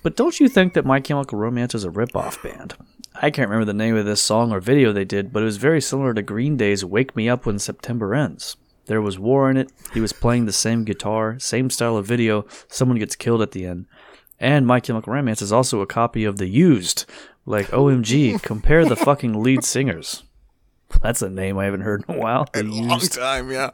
But 0.03 0.15
don't 0.15 0.39
you 0.39 0.47
think 0.47 0.73
that 0.73 0.85
My 0.85 0.99
Chemical 0.99 1.37
Romance 1.39 1.75
is 1.75 1.83
a 1.83 1.89
rip-off 1.89 2.41
band? 2.41 2.75
I 3.15 3.31
can't 3.31 3.49
remember 3.49 3.65
the 3.65 3.73
name 3.73 3.95
of 3.95 4.05
this 4.05 4.21
song 4.21 4.51
or 4.51 4.59
video 4.59 4.93
they 4.93 5.05
did, 5.05 5.33
but 5.33 5.41
it 5.41 5.45
was 5.45 5.57
very 5.57 5.81
similar 5.81 6.13
to 6.13 6.21
Green 6.21 6.57
Day's 6.57 6.85
Wake 6.85 7.15
Me 7.15 7.27
Up 7.27 7.45
When 7.45 7.59
September 7.59 8.13
Ends. 8.13 8.55
There 8.85 9.01
was 9.01 9.17
war 9.17 9.49
in 9.49 9.57
it, 9.57 9.71
he 9.93 9.99
was 9.99 10.13
playing 10.13 10.45
the 10.45 10.51
same 10.53 10.83
guitar, 10.83 11.39
same 11.39 11.71
style 11.71 11.97
of 11.97 12.05
video, 12.05 12.45
someone 12.67 12.99
gets 12.99 13.15
killed 13.15 13.41
at 13.41 13.51
the 13.51 13.65
end. 13.65 13.87
And 14.39 14.67
My 14.67 14.79
Chemical 14.79 15.13
Romance 15.13 15.41
is 15.41 15.51
also 15.51 15.81
a 15.81 15.87
copy 15.87 16.23
of 16.23 16.37
The 16.37 16.47
Used. 16.47 17.05
Like, 17.45 17.67
OMG, 17.67 18.41
compare 18.41 18.85
the 18.85 18.95
fucking 18.95 19.41
lead 19.41 19.63
singers. 19.63 20.23
That's 21.01 21.21
a 21.21 21.29
name 21.29 21.57
I 21.57 21.65
haven't 21.65 21.81
heard 21.81 22.03
in 22.07 22.15
a 22.15 22.17
while. 22.19 22.47
The 22.53 22.63
Long 22.63 22.99
time, 22.99 23.51
yeah. 23.51 23.71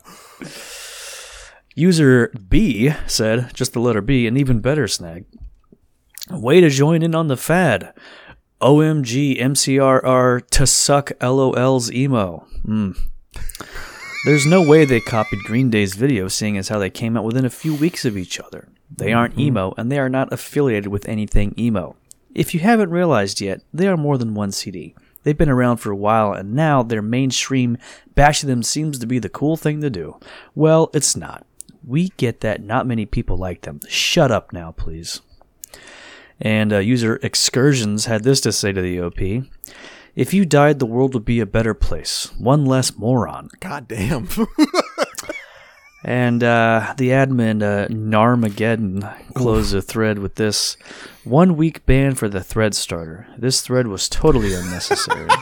User 1.76 2.34
B 2.50 2.94
said, 3.08 3.52
just 3.54 3.74
the 3.74 3.80
letter 3.80 4.02
B, 4.02 4.28
an 4.28 4.36
even 4.36 4.60
better 4.60 4.88
snag. 4.88 5.26
Way 6.30 6.62
to 6.62 6.70
join 6.70 7.02
in 7.02 7.16
on 7.16 7.28
the 7.28 7.38
fad. 7.38 7.94
OMG 8.62 9.40
MCRR 9.40 10.48
to 10.50 10.68
suck 10.68 11.12
LOL's 11.22 11.92
emo. 11.92 12.46
Mm. 12.66 12.98
There's 14.26 14.46
no 14.46 14.62
way 14.62 14.86
they 14.86 15.00
copied 15.00 15.40
Green 15.46 15.70
Day's 15.70 15.96
video, 15.96 16.28
seeing 16.28 16.58
as 16.58 16.68
how 16.68 16.78
they 16.78 16.92
came 16.92 17.18
out 17.18 17.24
within 17.24 17.46
a 17.46 17.50
few 17.50 17.74
weeks 17.74 18.06
of 18.06 18.18
each 18.18 18.40
other. 18.40 18.68
They 18.96 19.14
aren't 19.14 19.40
emo, 19.40 19.74
and 19.78 19.92
they 19.92 19.98
are 19.98 20.10
not 20.10 20.32
affiliated 20.32 20.88
with 20.88 21.08
anything 21.08 21.56
emo. 21.58 21.96
If 22.34 22.54
you 22.54 22.62
haven't 22.62 22.92
realized 22.92 23.42
yet, 23.42 23.62
they 23.74 23.88
are 23.88 23.98
more 23.98 24.18
than 24.18 24.34
one 24.34 24.52
CD. 24.52 24.96
They've 25.24 25.38
been 25.38 25.50
around 25.50 25.78
for 25.78 25.92
a 25.92 25.96
while, 25.96 26.34
and 26.34 26.54
now 26.54 26.82
their 26.82 27.02
mainstream 27.02 27.78
bashing 28.16 28.50
them 28.50 28.64
seems 28.64 28.98
to 29.00 29.06
be 29.06 29.20
the 29.20 29.30
cool 29.30 29.58
thing 29.58 29.82
to 29.82 29.90
do. 29.90 30.18
Well, 30.56 30.90
it's 30.94 31.16
not. 31.16 31.46
We 31.86 32.10
get 32.18 32.42
that 32.42 32.64
not 32.64 32.88
many 32.88 33.06
people 33.06 33.38
like 33.38 33.62
them. 33.62 33.80
Shut 33.88 34.32
up 34.32 34.54
now, 34.54 34.72
please. 34.72 35.22
And 36.40 36.74
uh, 36.74 36.80
user 36.80 37.18
Excursions 37.22 38.06
had 38.06 38.24
this 38.24 38.42
to 38.42 38.52
say 38.52 38.72
to 38.72 38.82
the 38.82 39.00
OP 39.00 39.20
If 40.16 40.34
you 40.34 40.46
died, 40.46 40.80
the 40.80 40.86
world 40.88 41.14
would 41.14 41.26
be 41.26 41.40
a 41.40 41.46
better 41.46 41.74
place. 41.74 42.32
One 42.38 42.66
less 42.66 42.98
moron. 42.98 43.50
God 43.60 43.88
damn. 43.88 44.28
And 46.04 46.44
uh, 46.44 46.96
the 46.98 47.10
admin, 47.10 47.62
uh, 47.62 47.88
Narmageddon, 47.90 49.34
closed 49.36 49.74
the 49.74 49.84
thread 49.84 50.18
with 50.20 50.36
this 50.36 50.76
one 51.24 51.56
week 51.56 51.86
ban 51.86 52.16
for 52.16 52.28
the 52.28 52.44
thread 52.44 52.74
starter. 52.74 53.28
This 53.38 53.62
thread 53.62 53.88
was 53.88 54.10
totally 54.10 54.54
unnecessary. 54.54 55.30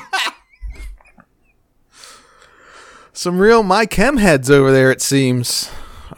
Some 3.13 3.39
real 3.39 3.63
my 3.63 3.85
chem 3.85 4.17
heads 4.17 4.49
over 4.49 4.71
there, 4.71 4.91
it 4.91 5.01
seems. 5.01 5.69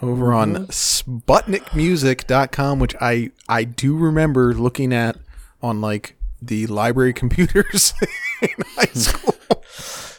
Over 0.01 0.33
on 0.33 0.67
SputnikMusic.com, 0.67 2.79
which 2.79 2.95
I 2.99 3.31
I 3.47 3.63
do 3.63 3.95
remember 3.95 4.53
looking 4.53 4.93
at 4.93 5.17
on 5.61 5.79
like 5.81 6.15
the 6.41 6.67
library 6.67 7.13
computers 7.13 7.93
in 8.41 8.49
high 8.75 8.85
school. 8.93 9.35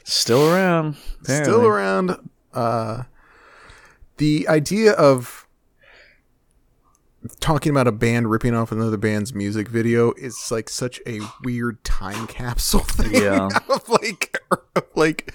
Still 0.05 0.53
around. 0.53 0.97
Apparently. 1.23 1.53
Still 1.53 1.67
around. 1.67 2.17
Uh, 2.53 3.05
the 4.23 4.47
idea 4.49 4.93
of 4.93 5.49
talking 7.41 7.71
about 7.71 7.89
a 7.89 7.93
band 7.93 8.31
ripping 8.31 8.55
off 8.55 8.71
another 8.71 8.97
band's 8.97 9.35
music 9.35 9.67
video 9.69 10.13
is 10.13 10.49
like 10.53 10.69
such 10.69 11.01
a 11.09 11.19
weird 11.43 11.83
time 11.83 12.29
capsule 12.29 12.81
thing. 12.85 13.21
Yeah. 13.21 13.49
of 13.69 13.89
like, 13.89 14.39
like 14.95 15.35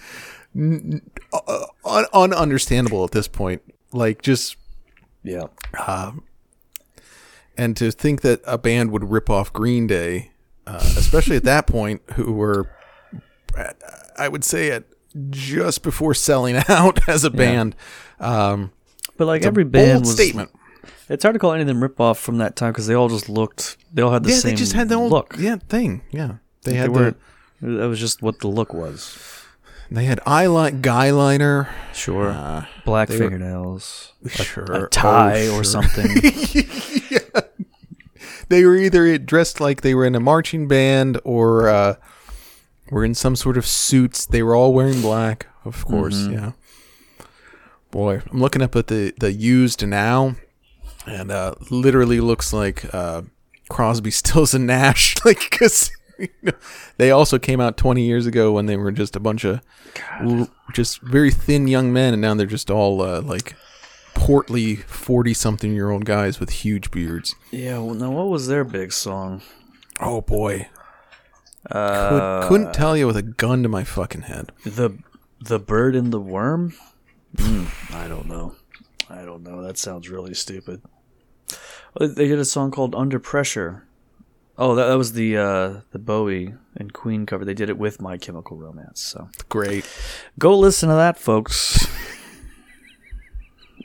n- 0.56 1.02
uh, 1.34 1.66
un- 1.84 2.06
ununderstandable 2.32 3.04
at 3.04 3.12
this 3.12 3.28
point. 3.28 3.62
Like 3.92 4.22
just 4.22 4.56
Yeah. 5.22 5.48
and 7.58 7.76
to 7.76 7.92
think 7.92 8.22
that 8.22 8.40
a 8.46 8.58
band 8.58 8.92
would 8.92 9.12
rip 9.12 9.30
off 9.30 9.52
Green 9.52 9.86
Day, 9.86 10.32
uh, 10.66 10.80
especially 10.98 11.36
at 11.36 11.44
that 11.44 11.68
point, 11.68 12.02
who 12.14 12.32
were, 12.32 12.70
at, 13.58 13.82
I 14.18 14.30
would 14.30 14.46
say, 14.46 14.72
at 14.72 14.86
just 15.30 15.84
before 15.84 16.14
selling 16.14 16.62
out 16.70 17.08
as 17.10 17.24
a 17.26 17.30
band. 17.30 17.76
Um, 18.20 18.72
But 19.18 19.26
like 19.28 19.40
it's 19.40 19.48
every 19.48 19.64
band 19.64 20.02
was. 20.02 20.14
statement. 20.14 20.52
It's 21.10 21.24
hard 21.24 21.34
to 21.36 21.40
call 21.40 21.54
any 21.54 21.62
of 21.62 21.68
them 21.68 21.82
rip 21.82 22.00
off 22.00 22.20
from 22.20 22.38
that 22.40 22.56
time 22.56 22.72
because 22.72 22.88
they 22.88 22.94
all 22.94 23.10
just 23.10 23.30
looked. 23.30 23.78
They 23.94 24.02
all 24.02 24.12
had 24.12 24.24
the 24.24 24.30
yeah, 24.32 24.38
same 24.38 24.52
they 24.52 24.56
just 24.58 24.74
had 24.74 24.90
the 24.90 24.96
old 24.96 25.12
look. 25.12 25.36
yeah 25.40 25.56
thing. 25.70 26.02
Yeah, 26.12 26.36
they 26.64 26.72
They 26.74 26.78
had 26.78 26.90
were. 26.92 27.16
the 27.62 27.68
That 27.78 27.88
was 27.88 28.00
just 28.00 28.22
what 28.22 28.40
the 28.40 28.48
look 28.48 28.74
was. 28.74 29.18
They 29.90 30.04
had 30.04 30.20
eyeliner, 30.28 30.82
guy 30.82 31.12
liner. 31.12 31.70
Sure. 31.94 32.30
Uh, 32.32 32.66
Black 32.84 33.08
they 33.08 33.16
were- 33.16 33.22
fingernails. 33.30 34.12
A- 34.26 34.30
Sure. 34.30 34.66
A 34.86 34.90
tie 34.90 35.48
Oh, 35.48 35.52
or 35.60 35.64
sure. 35.64 35.64
something. 35.64 36.08
they 38.50 38.66
were 38.66 38.76
either 38.76 39.18
dressed 39.18 39.60
like 39.60 39.82
they 39.82 39.94
were 39.96 40.06
in 40.06 40.16
a 40.16 40.20
marching 40.20 40.68
band 40.68 41.20
or 41.24 41.70
uh, 41.70 41.96
were 42.92 43.06
in 43.06 43.14
some 43.16 43.36
sort 43.36 43.58
of 43.58 43.66
suits. 43.66 44.26
They 44.26 44.44
were 44.44 44.56
all 44.56 44.74
wearing 44.74 45.02
black, 45.02 45.48
of 45.66 45.86
course. 45.86 46.16
Mhm. 46.28 46.34
Yeah. 46.34 46.52
Boy, 47.92 48.22
I'm 48.32 48.40
looking 48.42 48.62
up 48.62 48.76
at 48.76 48.88
the 48.88 49.14
the 49.20 49.32
used 49.32 49.86
now, 49.86 50.36
and 51.06 51.32
uh, 51.32 51.56
literally 51.70 52.20
looks 52.20 52.52
like 52.54 52.94
uh, 52.94 53.22
Crosby, 53.70 54.12
Stills, 54.12 54.54
and 54.54 54.68
Nash. 54.68 55.16
like 55.26 55.40
because 55.50 55.92
they 56.98 57.12
also 57.12 57.38
came 57.38 57.62
out 57.62 57.78
20 57.78 58.02
years 58.02 58.26
ago 58.26 58.52
when 58.52 58.66
they 58.66 58.76
were 58.76 58.92
just 58.92 59.16
a 59.16 59.20
bunch 59.20 59.44
of 59.46 59.62
l- 60.22 60.50
just 60.74 61.00
very 61.02 61.32
thin 61.32 61.68
young 61.68 61.94
men, 61.94 62.14
and 62.14 62.22
now 62.22 62.34
they're 62.34 62.46
just 62.48 62.70
all 62.72 63.02
uh, 63.02 63.22
like 63.22 63.56
portly 64.16 64.76
40 64.76 65.34
something 65.36 65.74
year 65.74 65.92
old 65.92 66.04
guys 66.06 66.40
with 66.40 66.50
huge 66.50 66.90
beards. 66.92 67.36
yeah. 67.52 67.78
Well, 67.78 67.94
now 67.96 68.12
what 68.12 68.28
was 68.30 68.48
their 68.48 68.64
big 68.64 68.92
song? 68.92 69.42
Oh 70.00 70.22
boy. 70.22 70.68
Uh, 71.70 72.42
Could, 72.42 72.48
couldn't 72.50 72.74
tell 72.74 72.96
you 72.98 73.08
with 73.08 73.18
a 73.18 73.22
gun 73.22 73.62
to 73.64 73.70
my 73.70 73.84
fucking 73.84 74.22
head. 74.24 74.52
the 74.66 74.92
the 75.40 75.60
bird 75.60 75.96
and 75.96 76.12
the 76.12 76.20
worm. 76.20 76.74
Mm, 77.36 77.94
I 77.96 78.08
don't 78.08 78.28
know. 78.28 78.56
I 79.10 79.24
don't 79.24 79.44
know. 79.44 79.62
That 79.62 79.78
sounds 79.78 80.10
really 80.10 80.34
stupid. 80.34 80.82
They 82.00 82.28
did 82.28 82.40
a 82.40 82.46
song 82.46 82.72
called 82.72 82.96
"Under 82.96 83.20
Pressure." 83.20 83.84
Oh, 84.58 84.74
that, 84.76 84.88
that 84.88 84.98
was 84.98 85.14
the 85.14 85.38
uh, 85.38 85.82
the 85.92 86.00
Bowie 86.00 86.54
and 86.76 86.92
Queen 86.94 87.26
cover. 87.26 87.46
They 87.46 87.54
did 87.54 87.70
it 87.70 87.78
with 87.78 88.02
My 88.02 88.18
Chemical 88.18 88.58
Romance. 88.58 89.02
So 89.02 89.30
Great. 89.50 89.88
go 90.40 90.58
listen 90.58 90.90
to 90.90 90.96
that, 90.96 91.18
folks. 91.20 91.86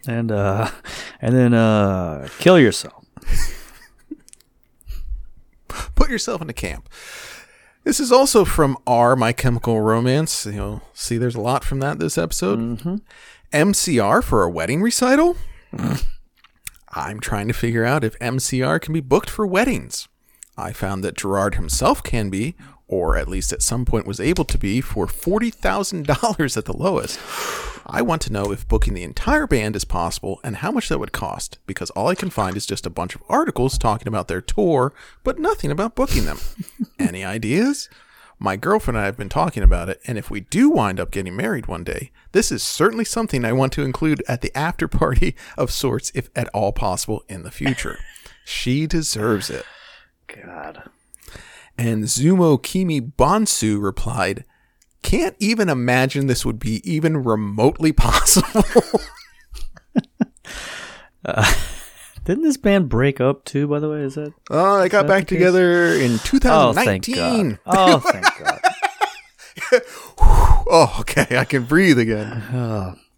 and 0.07 0.33
uh, 0.33 0.71
and 1.21 1.35
then 1.35 1.55
uh, 1.55 2.29
kill 2.39 2.59
yourself. 2.59 3.05
Put 5.95 6.11
yourself 6.11 6.43
in 6.43 6.51
a 6.51 6.55
camp. 6.55 6.89
This 7.85 7.99
is 7.99 8.13
also 8.13 8.45
from 8.45 8.79
our 8.87 9.17
My 9.17 9.33
Chemical 9.33 9.81
Romance. 9.81 10.47
You'll 10.47 10.83
see 10.95 11.19
there's 11.19 11.35
a 11.35 11.41
lot 11.41 11.65
from 11.65 11.81
that 11.81 11.99
this 11.99 12.17
episode. 12.17 12.59
Mm-hmm. 12.59 12.97
MCR 13.53 14.23
for 14.23 14.45
a 14.45 14.51
wedding 14.51 14.83
recital? 14.83 15.37
I'm 16.95 17.19
trying 17.19 17.49
to 17.49 17.55
figure 17.55 17.85
out 17.85 18.05
if 18.05 18.19
MCR 18.21 18.81
can 18.81 18.95
be 18.95 19.01
booked 19.01 19.29
for 19.29 19.47
weddings. 19.47 20.07
I 20.57 20.73
found 20.73 21.03
that 21.03 21.17
Gerard 21.17 21.57
himself 21.57 22.05
can 22.05 22.31
be, 22.31 22.55
or 22.93 23.17
at 23.17 23.27
least 23.27 23.55
at 23.55 23.63
some 23.63 23.87
point 23.87 24.07
was 24.07 24.21
able 24.21 24.45
to 24.45 24.59
be, 24.59 24.83
for 24.83 25.07
$40,000 25.07 26.57
at 26.59 26.65
the 26.67 26.77
lowest. 26.77 27.19
I 27.87 28.03
want 28.03 28.21
to 28.23 28.33
know 28.33 28.53
if 28.53 28.69
booking 28.69 28.93
the 28.93 29.03
entire 29.03 29.47
band 29.47 29.77
is 29.77 29.87
possible 29.87 30.41
and 30.45 30.57
how 30.57 30.71
much 30.71 30.91
that 30.91 30.99
would 30.99 31.11
cost, 31.11 31.57
because 31.67 31.89
all 31.91 32.09
I 32.09 32.15
can 32.15 32.29
find 32.29 32.55
is 32.55 32.67
just 32.67 32.85
a 32.85 32.91
bunch 32.91 33.15
of 33.15 33.23
articles 33.31 33.79
talking 33.79 34.09
about 34.09 34.29
their 34.29 34.43
tour, 34.43 34.93
but 35.25 35.39
nothing 35.39 35.71
about 35.71 35.95
booking 35.95 36.27
them. 36.27 36.39
Any 36.99 37.25
ideas? 37.25 37.89
My 38.39 38.57
girlfriend 38.57 38.99
and 38.99 39.05
I 39.05 39.07
have 39.07 39.17
been 39.17 39.31
talking 39.31 39.63
about 39.63 39.89
it, 39.89 39.99
and 40.07 40.19
if 40.19 40.31
we 40.31 40.41
do 40.41 40.69
wind 40.69 41.01
up 41.01 41.11
getting 41.11 41.35
married 41.35 41.69
one 41.69 41.85
day, 41.85 42.11
this 42.33 42.53
is 42.53 42.63
certainly 42.63 43.07
something 43.07 43.43
I 43.43 43.55
want 43.55 43.73
to 43.73 43.85
include 43.85 44.23
at 44.29 44.43
the 44.43 44.55
after 44.55 44.87
party 44.87 45.35
of 45.57 45.71
sorts, 45.71 46.13
if 46.15 46.29
at 46.37 46.51
all 46.53 46.73
possible 46.73 47.25
in 47.27 47.43
the 47.43 47.51
future. 47.51 47.99
She 48.45 48.89
deserves 48.89 49.51
it. 49.51 49.65
God. 50.27 50.91
And 51.79 52.05
Zumo 52.05 52.63
Kimi 52.63 53.01
Bonsu 53.01 53.83
replied, 53.83 54.45
Can't 55.03 55.37
even 55.39 55.69
imagine 55.69 56.27
this 56.27 56.45
would 56.47 56.59
be 56.59 56.81
even 56.91 57.23
remotely 57.25 57.93
possible. 57.93 58.63
Didn't 62.25 62.45
this 62.45 62.57
band 62.57 62.89
break 62.89 63.21
up 63.21 63.45
too? 63.45 63.67
By 63.67 63.81
the 63.81 63.89
way, 63.91 64.01
is 64.03 64.15
that? 64.15 64.33
oh, 64.51 64.79
they 64.81 64.89
got 64.89 65.07
back 65.09 65.27
the 65.27 65.35
together 65.35 65.87
in 65.95 66.13
Oh, 66.45 66.73
thank 66.73 67.05
2019. 67.05 67.51
God. 67.51 67.59
Oh, 67.67 67.99
thank 67.99 68.25
God. 68.39 68.61
Oh, 70.75 70.97
okay. 71.01 71.37
I 71.37 71.45
can 71.45 71.65
breathe 71.65 71.99
again. 71.99 72.97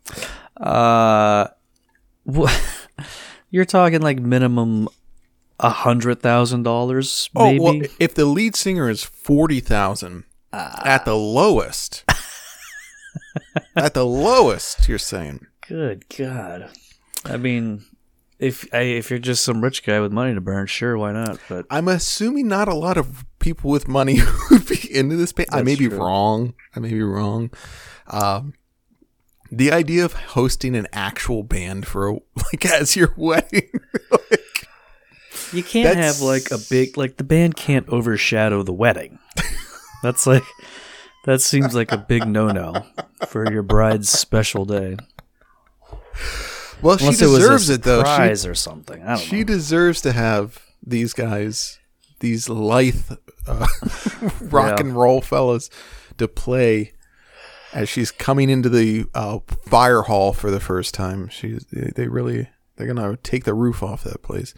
Uh, 0.56 1.48
wha- 2.24 2.50
you're 3.50 3.64
talking 3.64 4.00
like 4.02 4.18
minimum 4.20 4.88
a 5.60 5.70
hundred 5.70 6.20
thousand 6.20 6.62
dollars, 6.62 7.30
maybe. 7.34 7.58
Oh, 7.58 7.62
well, 7.62 7.80
if 7.98 8.14
the 8.14 8.24
lead 8.24 8.56
singer 8.56 8.88
is 8.88 9.02
40,000 9.04 10.24
at 10.52 11.04
the 11.04 11.16
lowest, 11.16 12.04
at 13.76 13.94
the 13.94 14.06
lowest, 14.06 14.88
you're 14.88 14.98
saying. 14.98 15.46
Good 15.66 16.04
God. 16.16 16.70
I 17.24 17.36
mean, 17.36 17.84
if 18.38 18.66
I, 18.74 18.80
if 18.80 19.10
you're 19.10 19.18
just 19.18 19.44
some 19.44 19.62
rich 19.62 19.84
guy 19.84 20.00
with 20.00 20.12
money 20.12 20.34
to 20.34 20.40
burn, 20.40 20.66
sure, 20.66 20.98
why 20.98 21.12
not? 21.12 21.38
But 21.48 21.66
I'm 21.70 21.88
assuming 21.88 22.48
not 22.48 22.68
a 22.68 22.74
lot 22.74 22.96
of 22.96 23.24
people 23.38 23.70
with 23.70 23.88
money 23.88 24.18
would 24.50 24.66
be 24.66 24.94
into 24.94 25.16
this 25.16 25.32
band. 25.32 25.48
I 25.52 25.62
may 25.62 25.76
be 25.76 25.88
true. 25.88 25.98
wrong. 25.98 26.54
I 26.74 26.80
may 26.80 26.90
be 26.90 27.02
wrong. 27.02 27.50
Um, 28.08 28.54
the 29.50 29.72
idea 29.72 30.04
of 30.04 30.12
hosting 30.12 30.74
an 30.74 30.88
actual 30.92 31.42
band 31.42 31.86
for 31.86 32.08
a, 32.08 32.12
like 32.36 32.66
as 32.66 32.96
your 32.96 33.14
wedding, 33.16 33.70
like, 34.10 34.43
you 35.54 35.62
can't 35.62 35.94
That's- 35.94 36.18
have 36.18 36.22
like 36.26 36.50
a 36.50 36.58
big 36.70 36.96
like 36.96 37.16
the 37.16 37.24
band 37.24 37.56
can't 37.56 37.88
overshadow 37.88 38.62
the 38.62 38.72
wedding. 38.72 39.18
That's 40.02 40.26
like 40.26 40.42
that 41.24 41.40
seems 41.40 41.74
like 41.74 41.92
a 41.92 41.98
big 41.98 42.26
no 42.26 42.48
no 42.52 42.84
for 43.28 43.50
your 43.50 43.62
bride's 43.62 44.08
special 44.08 44.64
day. 44.64 44.96
well, 46.82 46.96
she 46.98 47.06
Unless 47.06 47.22
was 47.22 47.32
deserves 47.38 47.70
it 47.70 47.82
though. 47.82 48.02
She, 48.02 48.10
surprise 48.10 48.46
or 48.46 48.54
something. 48.54 49.02
I 49.02 49.16
don't 49.16 49.18
she 49.18 49.38
know. 49.38 49.44
deserves 49.44 50.00
to 50.02 50.12
have 50.12 50.60
these 50.86 51.12
guys, 51.12 51.78
these 52.20 52.48
lithe 52.48 53.10
uh, 53.46 53.66
rock 54.42 54.78
Yeah. 54.78 54.86
and 54.86 54.96
roll 54.96 55.20
fellas, 55.20 55.70
to 56.18 56.28
play 56.28 56.92
as 57.72 57.88
she's 57.88 58.10
coming 58.10 58.50
into 58.50 58.68
the 58.68 59.06
uh, 59.14 59.38
fire 59.66 60.02
hall 60.02 60.32
for 60.32 60.50
the 60.50 60.60
first 60.60 60.94
time. 60.94 61.28
She's 61.28 61.64
they, 61.72 61.90
they 61.96 62.08
really 62.08 62.48
they're 62.76 62.86
gonna 62.86 63.16
take 63.22 63.44
the 63.44 63.54
roof 63.54 63.82
off 63.82 64.04
that 64.04 64.22
place. 64.22 64.52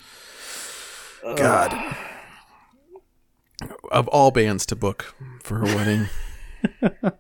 God, 1.35 1.97
of 3.91 4.07
all 4.09 4.31
bands 4.31 4.65
to 4.67 4.77
book 4.77 5.15
for 5.43 5.61
a 5.61 5.65
wedding, 5.65 6.09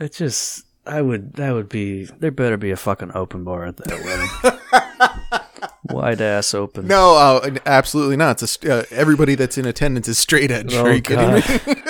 It 0.00 0.12
just 0.12 0.64
I 0.86 1.00
would 1.02 1.34
that 1.34 1.52
would 1.52 1.68
be 1.68 2.04
there 2.04 2.30
better 2.30 2.56
be 2.56 2.70
a 2.70 2.76
fucking 2.76 3.12
open 3.14 3.44
bar 3.44 3.64
at 3.66 3.76
that 3.78 3.90
wedding. 4.04 5.40
Wide 5.90 6.20
ass 6.20 6.54
open. 6.54 6.86
no, 6.88 7.14
uh, 7.16 7.56
absolutely 7.66 8.16
not. 8.16 8.42
It's 8.42 8.58
a, 8.64 8.80
uh, 8.80 8.84
everybody 8.90 9.34
that's 9.34 9.56
in 9.58 9.66
attendance 9.66 10.08
is 10.08 10.18
straight 10.18 10.50
edge. 10.50 10.74
Oh, 10.74 10.84
Are 10.86 10.92
you 10.94 11.00
kidding 11.02 11.34
me? 11.34 11.42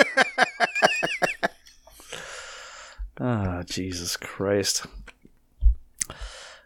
Ah, 3.20 3.62
Jesus 3.64 4.16
Christ. 4.16 4.86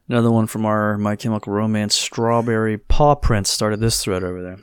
Another 0.08 0.30
one 0.30 0.46
from 0.46 0.64
our 0.64 0.96
My 0.96 1.16
Chemical 1.16 1.52
Romance 1.52 1.94
Strawberry 1.94 2.78
Paw 2.78 3.14
Prints 3.14 3.50
started 3.50 3.80
this 3.80 4.02
thread 4.02 4.24
over 4.24 4.42
there. 4.42 4.56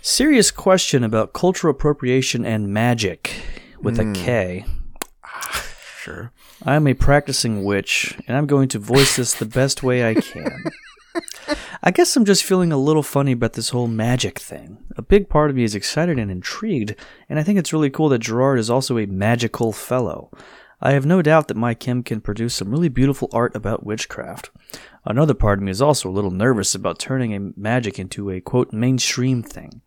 Serious 0.00 0.50
question 0.50 1.04
about 1.04 1.34
cultural 1.34 1.72
appropriation 1.72 2.46
and 2.46 2.72
magic 2.72 3.34
with 3.82 3.98
a 3.98 4.04
hmm. 4.04 4.12
K. 4.14 4.64
Sure. 6.02 6.32
I 6.64 6.74
am 6.74 6.88
a 6.88 6.94
practicing 6.94 7.62
witch, 7.62 8.18
and 8.26 8.36
I'm 8.36 8.48
going 8.48 8.66
to 8.70 8.78
voice 8.80 9.14
this 9.14 9.34
the 9.34 9.44
best 9.44 9.84
way 9.84 10.08
I 10.08 10.14
can. 10.14 10.64
I 11.84 11.92
guess 11.92 12.16
I'm 12.16 12.24
just 12.24 12.42
feeling 12.42 12.72
a 12.72 12.76
little 12.76 13.04
funny 13.04 13.30
about 13.30 13.52
this 13.52 13.68
whole 13.68 13.86
magic 13.86 14.40
thing. 14.40 14.78
A 14.96 15.02
big 15.02 15.28
part 15.28 15.48
of 15.48 15.54
me 15.54 15.62
is 15.62 15.76
excited 15.76 16.18
and 16.18 16.28
intrigued, 16.28 16.96
and 17.28 17.38
I 17.38 17.44
think 17.44 17.56
it's 17.56 17.72
really 17.72 17.88
cool 17.88 18.08
that 18.08 18.18
Gerard 18.18 18.58
is 18.58 18.68
also 18.68 18.98
a 18.98 19.06
magical 19.06 19.70
fellow. 19.70 20.32
I 20.84 20.92
have 20.92 21.06
no 21.06 21.22
doubt 21.22 21.46
that 21.48 21.56
my 21.56 21.74
Chem 21.74 22.02
can 22.02 22.20
produce 22.20 22.54
some 22.56 22.70
really 22.70 22.88
beautiful 22.88 23.28
art 23.32 23.54
about 23.54 23.86
witchcraft. 23.86 24.50
Another 25.04 25.32
part 25.34 25.60
of 25.60 25.62
me 25.64 25.70
is 25.70 25.80
also 25.80 26.08
a 26.08 26.12
little 26.12 26.32
nervous 26.32 26.74
about 26.74 26.98
turning 26.98 27.32
a 27.34 27.52
magic 27.56 28.00
into 28.00 28.30
a 28.30 28.40
quote 28.40 28.72
mainstream 28.72 29.44
thing. 29.44 29.80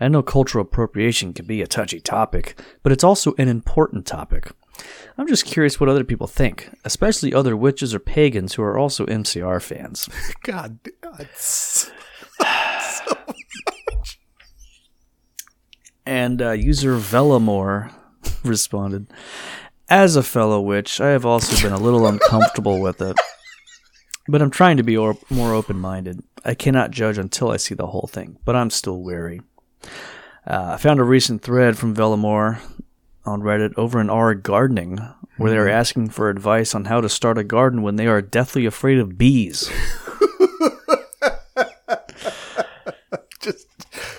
I 0.00 0.08
know 0.08 0.22
cultural 0.22 0.62
appropriation 0.64 1.34
can 1.34 1.44
be 1.44 1.60
a 1.60 1.66
touchy 1.66 2.00
topic, 2.00 2.58
but 2.82 2.92
it's 2.92 3.04
also 3.04 3.34
an 3.36 3.48
important 3.48 4.06
topic. 4.06 4.50
I'm 5.18 5.26
just 5.26 5.44
curious 5.44 5.78
what 5.78 5.90
other 5.90 6.04
people 6.04 6.26
think, 6.26 6.70
especially 6.84 7.34
other 7.34 7.56
witches 7.56 7.94
or 7.94 7.98
pagans 7.98 8.54
who 8.54 8.62
are 8.62 8.78
also 8.78 9.04
MCR 9.06 9.60
fans. 9.60 10.08
God, 10.44 10.78
it's- 11.18 11.90
And 16.06 16.40
uh, 16.40 16.52
user 16.52 16.96
Velamore 16.96 17.92
responded, 18.44 19.08
As 19.90 20.16
a 20.16 20.22
fellow 20.22 20.60
witch, 20.60 21.00
I 21.00 21.08
have 21.10 21.24
also 21.24 21.60
been 21.62 21.72
a 21.72 21.82
little 21.82 22.06
uncomfortable 22.06 22.80
with 22.80 23.00
it. 23.00 23.16
But 24.28 24.42
I'm 24.42 24.50
trying 24.50 24.76
to 24.76 24.82
be 24.82 24.96
or- 24.96 25.16
more 25.30 25.54
open 25.54 25.78
minded. 25.78 26.22
I 26.44 26.52
cannot 26.54 26.90
judge 26.90 27.16
until 27.16 27.50
I 27.50 27.56
see 27.56 27.74
the 27.74 27.86
whole 27.86 28.08
thing, 28.12 28.38
but 28.44 28.54
I'm 28.54 28.68
still 28.68 29.02
wary. 29.02 29.40
Uh, 30.46 30.72
I 30.74 30.76
found 30.76 31.00
a 31.00 31.04
recent 31.04 31.40
thread 31.42 31.78
from 31.78 31.94
Velamore 31.94 32.60
on 33.24 33.40
Reddit 33.40 33.72
over 33.78 33.98
in 34.00 34.10
our 34.10 34.34
gardening 34.34 34.98
where 35.38 35.50
they're 35.50 35.68
asking 35.70 36.10
for 36.10 36.28
advice 36.28 36.74
on 36.74 36.86
how 36.86 37.00
to 37.00 37.08
start 37.08 37.38
a 37.38 37.44
garden 37.44 37.80
when 37.82 37.96
they 37.96 38.06
are 38.06 38.20
deathly 38.20 38.66
afraid 38.66 38.98
of 38.98 39.16
bees. 39.16 39.70
Just 43.40 43.66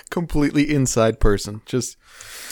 completely 0.10 0.74
inside 0.74 1.20
person. 1.20 1.62
Just 1.66 1.98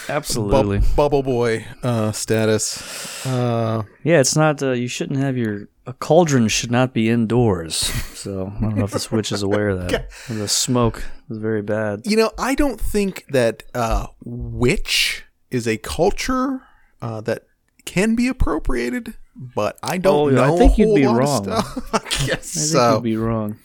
Absolutely. 0.09 0.81
bubble 0.95 1.23
boy 1.23 1.65
uh, 1.83 2.11
status. 2.11 3.25
Uh, 3.25 3.83
Yeah, 4.03 4.19
it's 4.19 4.35
not. 4.35 4.61
Uh, 4.63 4.71
you 4.71 4.87
shouldn't 4.87 5.19
have 5.19 5.37
your 5.37 5.67
a 5.85 5.93
cauldron 5.93 6.47
should 6.49 6.71
not 6.71 6.93
be 6.93 7.09
indoors. 7.09 7.75
So 8.17 8.51
I 8.57 8.61
don't 8.61 8.75
know 8.77 8.83
if 8.85 8.91
this 8.91 9.09
witch 9.11 9.31
is 9.31 9.41
aware 9.41 9.69
of 9.69 9.87
that. 9.87 10.09
The 10.27 10.47
smoke 10.47 11.03
is 11.29 11.37
very 11.37 11.61
bad. 11.61 12.01
you 12.05 12.17
know, 12.17 12.31
I 12.37 12.55
don't 12.55 12.79
think 12.79 13.25
that 13.29 13.63
uh, 13.73 14.07
witch 14.25 15.23
is 15.49 15.65
a 15.67 15.77
culture 15.77 16.61
uh, 17.01 17.21
that 17.21 17.43
can 17.85 18.15
be 18.15 18.27
appropriated, 18.27 19.13
but 19.35 19.77
I 19.81 19.97
don't 19.97 20.37
Oh, 20.37 20.43
I 20.43 20.47
know. 20.47 20.55
a 20.55 20.57
think 20.57 20.77
you'd 20.77 20.93
be 20.95 21.05
wrong. 21.05 21.47
I 21.49 21.59
guess 21.59 21.87
I 21.93 22.35
think 22.35 22.41
so. 22.43 22.93
you'd 22.95 23.03
be 23.03 23.15
wrong. 23.17 23.57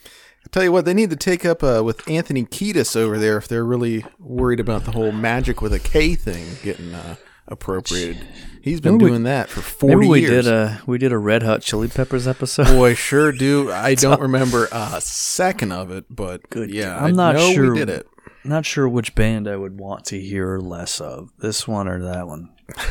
Tell 0.53 0.63
you 0.63 0.71
what, 0.71 0.85
they 0.85 0.93
need 0.95 1.09
to 1.11 1.17
take 1.17 1.45
up 1.47 1.63
uh, 1.65 1.83
with 1.83 2.07
Anthony 2.09 2.45
Kiedis 2.45 2.95
over 2.95 3.19
there 3.19 3.39
if 3.39 3.49
they're 3.49 3.65
really 3.65 4.05
worried 4.19 4.61
about 4.61 4.85
the 4.85 4.91
whole 4.93 5.11
magic 5.11 5.63
with 5.63 5.73
a 5.73 5.79
K 5.79 6.15
thing 6.15 6.45
getting 6.63 6.93
uh, 6.95 7.17
appropriated. 7.49 8.27
He's 8.61 8.79
been 8.81 8.93
Remember 8.93 9.05
we- 9.07 9.11
doing 9.13 9.23
that 9.25 9.49
for 9.49 9.63
forty 9.63 10.07
we 10.07 10.21
years. 10.21 10.45
did 10.45 10.53
a 10.53 10.83
we 10.87 10.99
did 10.99 11.11
a 11.11 11.17
Red 11.17 11.43
Hot 11.43 11.63
Chili 11.63 11.89
Peppers 11.89 12.29
episode. 12.29 12.67
Boy, 12.67 12.93
sure 12.95 13.33
do. 13.33 13.73
I 13.73 13.95
don't 13.95 14.21
remember 14.21 14.69
a 14.71 15.01
second 15.01 15.73
of 15.73 15.91
it, 15.91 16.05
but 16.11 16.49
Good 16.51 16.71
yeah, 16.71 17.03
I'm 17.03 17.17
not 17.17 17.41
sure. 17.41 17.73
we 17.73 17.79
did 17.79 17.89
it. 17.89 18.07
Not 18.45 18.67
sure 18.67 18.87
which 18.89 19.15
band 19.15 19.49
I 19.49 19.57
would 19.57 19.79
want 19.81 20.05
to 20.07 20.21
hear 20.21 20.59
less 20.59 21.01
of, 21.01 21.31
this 21.39 21.67
one 21.67 21.89
or 21.89 22.03
that 22.03 22.27
one. 22.27 22.51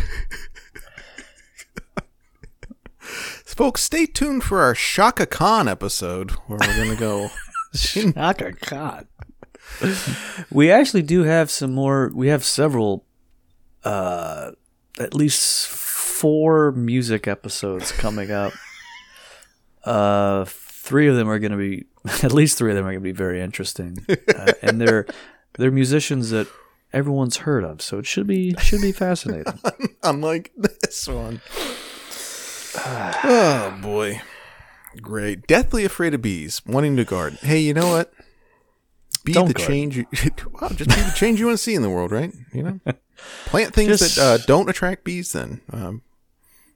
Folks, 3.00 3.84
stay 3.84 4.06
tuned 4.08 4.44
for 4.44 4.62
our 4.62 4.74
Chaka 4.74 5.26
Khan 5.28 5.68
episode 5.68 6.32
where 6.48 6.58
we're 6.60 6.78
gonna 6.86 6.96
go. 6.96 7.30
Shaka 7.76 8.54
God. 8.70 9.08
we 10.52 10.72
actually 10.72 11.02
do 11.04 11.24
have 11.24 11.50
some 11.50 11.74
more. 11.74 12.12
We 12.14 12.28
have 12.28 12.44
several, 12.44 13.06
uh, 13.84 14.52
at 15.00 15.14
least 15.14 15.68
four 15.68 16.72
music 16.74 17.28
episodes 17.28 17.92
coming 17.92 18.32
up. 18.32 18.54
Uh, 19.84 20.46
three 20.46 21.08
of 21.08 21.16
them 21.16 21.28
are 21.28 21.40
going 21.40 21.52
to 21.52 21.58
be, 21.58 21.86
at 22.24 22.32
least 22.32 22.56
three 22.56 22.70
of 22.70 22.76
them 22.76 22.86
are 22.86 22.92
going 22.92 23.02
to 23.02 23.04
be 23.04 23.12
very 23.12 23.42
interesting, 23.42 23.98
uh, 24.36 24.54
and 24.62 24.80
they're 24.80 25.08
they're 25.58 25.72
musicians 25.72 26.30
that 26.30 26.48
everyone's 26.94 27.38
heard 27.38 27.64
of, 27.64 27.82
so 27.82 27.98
it 27.98 28.06
should 28.06 28.28
be 28.28 28.54
should 28.60 28.82
be 28.82 28.92
fascinating. 28.92 29.60
unlike 30.04 30.52
this 30.56 31.08
one. 31.08 31.42
oh 32.76 33.80
boy, 33.82 34.22
great! 35.02 35.48
Deathly 35.48 35.86
afraid 35.86 36.14
of 36.14 36.22
bees, 36.22 36.62
wanting 36.66 36.98
to 36.98 37.06
guard. 37.06 37.34
Hey, 37.42 37.60
you 37.60 37.74
know 37.74 37.90
what? 37.92 38.14
Be 39.24 39.34
Don't 39.34 39.48
the 39.48 39.54
guard. 39.54 39.68
change. 39.68 39.98
You, 39.98 40.06
just 40.14 40.40
be 40.40 40.86
the 40.86 41.14
change 41.16 41.40
you 41.40 41.46
want 41.46 41.58
to 41.58 41.64
see 41.64 41.76
in 41.76 41.82
the 41.82 41.90
world, 41.90 42.12
right? 42.12 42.34
You 42.54 42.64
know, 42.64 42.80
plant 43.46 43.74
things 43.74 44.00
Just- 44.00 44.16
that 44.16 44.22
uh, 44.22 44.38
don't 44.46 44.70
attract 44.70 45.04
bees. 45.04 45.32
Then 45.34 45.62
um, 45.72 46.02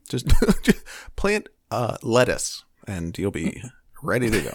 just, 0.08 0.26
just 0.62 0.84
plant 1.16 1.48
uh, 1.70 1.96
lettuce, 2.02 2.64
and 2.86 3.16
you'll 3.18 3.30
be 3.32 3.62
ready 4.02 4.30
to 4.30 4.40
go. 4.40 4.52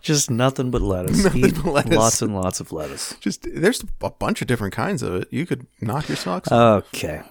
Just 0.00 0.30
nothing 0.30 0.70
but 0.70 0.82
lettuce. 0.82 1.24
Nothing 1.24 1.40
but 1.40 1.64
lettuce. 1.64 1.96
Lots 1.96 2.22
and 2.22 2.34
lots 2.34 2.60
of 2.60 2.70
lettuce. 2.70 3.14
Just 3.20 3.46
there's 3.52 3.82
a 4.02 4.10
bunch 4.10 4.40
of 4.40 4.46
different 4.46 4.74
kinds 4.74 5.02
of 5.02 5.14
it. 5.22 5.28
You 5.30 5.46
could 5.46 5.66
knock 5.80 6.08
your 6.08 6.16
socks 6.16 6.52
off. 6.52 6.84
Okay. 6.94 7.22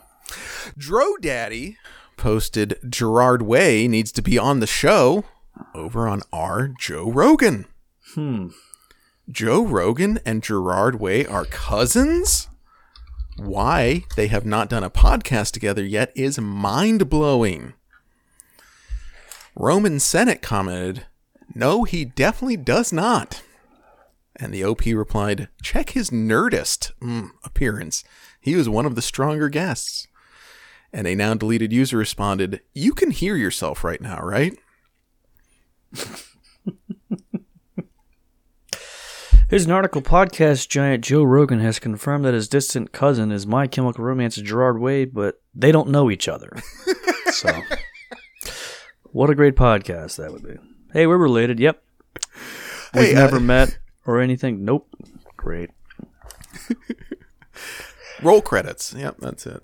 Dro 0.77 1.15
Daddy 1.17 1.77
posted 2.17 2.78
Gerard 2.89 3.41
Way 3.41 3.88
needs 3.88 4.12
to 4.13 4.21
be 4.21 4.38
on 4.38 4.60
the 4.60 4.67
show 4.67 5.25
over 5.73 6.08
on 6.08 6.21
our 6.32 6.67
Joe 6.67 7.12
Rogan. 7.12 7.65
Hmm. 8.13 8.49
Joe 9.30 9.65
Rogan 9.65 10.19
and 10.25 10.43
Gerard 10.43 10.99
Way 10.99 11.25
are 11.25 11.45
cousins? 11.45 12.47
Why 13.38 14.04
they 14.15 14.28
have 14.28 14.45
not 14.45 14.69
done 14.69 14.84
a 14.84 14.89
podcast 14.89 15.51
together 15.51 15.84
yet 15.84 16.12
is 16.15 16.39
mind 16.39 17.10
blowing. 17.10 17.73
Roman 19.56 19.99
Senate 19.99 20.41
commented, 20.41 21.06
No, 21.54 21.84
he 21.84 22.06
definitely 22.06 22.58
does 22.58 22.93
not. 22.93 23.41
And 24.36 24.54
the 24.54 24.63
OP 24.63 24.86
replied, 24.86 25.47
Check 25.62 25.91
his 25.91 26.10
Nerdist 26.10 26.91
mm, 27.01 27.30
appearance. 27.43 28.04
He 28.39 28.56
was 28.56 28.69
one 28.69 28.86
of 28.86 28.95
the 28.95 29.01
stronger 29.01 29.49
guests. 29.49 30.08
And 30.95 31.05
a 31.08 31.13
now 31.13 31.34
deleted 31.34 31.73
user 31.73 31.97
responded, 31.97 32.62
You 32.73 32.93
can 32.93 33.12
hear 33.12 33.36
yourself 33.36 33.84
right 33.84 33.99
now, 33.99 34.17
right? 34.21 34.58
Here's 39.49 39.65
an 39.65 39.71
article 39.71 40.01
podcast 40.01 40.69
giant 40.69 41.03
Joe 41.03 41.23
Rogan 41.23 41.60
has 41.60 41.79
confirmed 41.79 42.23
that 42.23 42.34
his 42.34 42.47
distant 42.47 42.93
cousin 42.93 43.29
is 43.34 43.45
My 43.45 43.67
Chemical 43.67 44.05
Romance 44.05 44.38
Gerard 44.38 44.79
Way, 44.79 45.03
but 45.03 45.41
they 45.53 45.73
don't 45.73 45.89
know 45.89 46.10
each 46.10 46.29
other. 46.29 46.53
so, 47.25 47.51
what 49.03 49.29
a 49.29 49.36
great 49.36 49.58
podcast 49.58 50.15
that 50.15 50.31
would 50.31 50.43
be. 50.43 50.55
Hey, 50.93 51.08
we're 51.08 51.17
related. 51.17 51.60
Yep. 51.60 51.84
We've 52.93 53.03
Hey, 53.03 53.15
uh, 53.15 53.19
never 53.19 53.41
met 53.41 53.79
or 54.05 54.21
anything. 54.21 54.63
Nope. 54.63 54.88
Great. 55.36 55.71
Roll 58.23 58.41
credits. 58.41 58.93
Yep, 58.93 59.17
that's 59.19 59.45
it. 59.45 59.62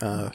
Uh, 0.00 0.30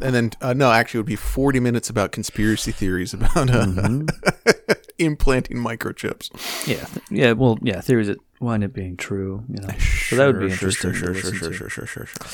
and 0.00 0.14
then, 0.14 0.30
uh, 0.42 0.52
no, 0.52 0.70
actually, 0.70 0.98
it 0.98 1.02
would 1.02 1.06
be 1.06 1.16
40 1.16 1.58
minutes 1.60 1.88
about 1.88 2.12
conspiracy 2.12 2.70
theories 2.72 3.14
about 3.14 3.48
uh, 3.50 3.66
implanting 4.98 5.56
microchips. 5.56 6.30
Yeah. 6.66 6.84
th- 6.84 7.04
Yeah. 7.10 7.32
Well, 7.32 7.58
yeah. 7.62 7.80
Theories 7.80 8.08
that 8.08 8.18
wind 8.40 8.62
up 8.64 8.72
being 8.74 8.96
true. 8.96 9.44
You 9.48 9.60
know. 9.62 9.68
So 9.78 10.16
that 10.16 10.26
would 10.26 10.40
be 10.40 10.50
interesting. 10.52 10.92
Sure, 10.92 11.14
sure, 11.14 11.30
sure, 11.30 11.30
to. 11.30 11.54
sure, 11.54 11.68
sure, 11.70 11.86
sure, 11.86 12.06
sure. 12.06 12.26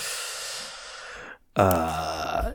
Uh, 1.57 2.53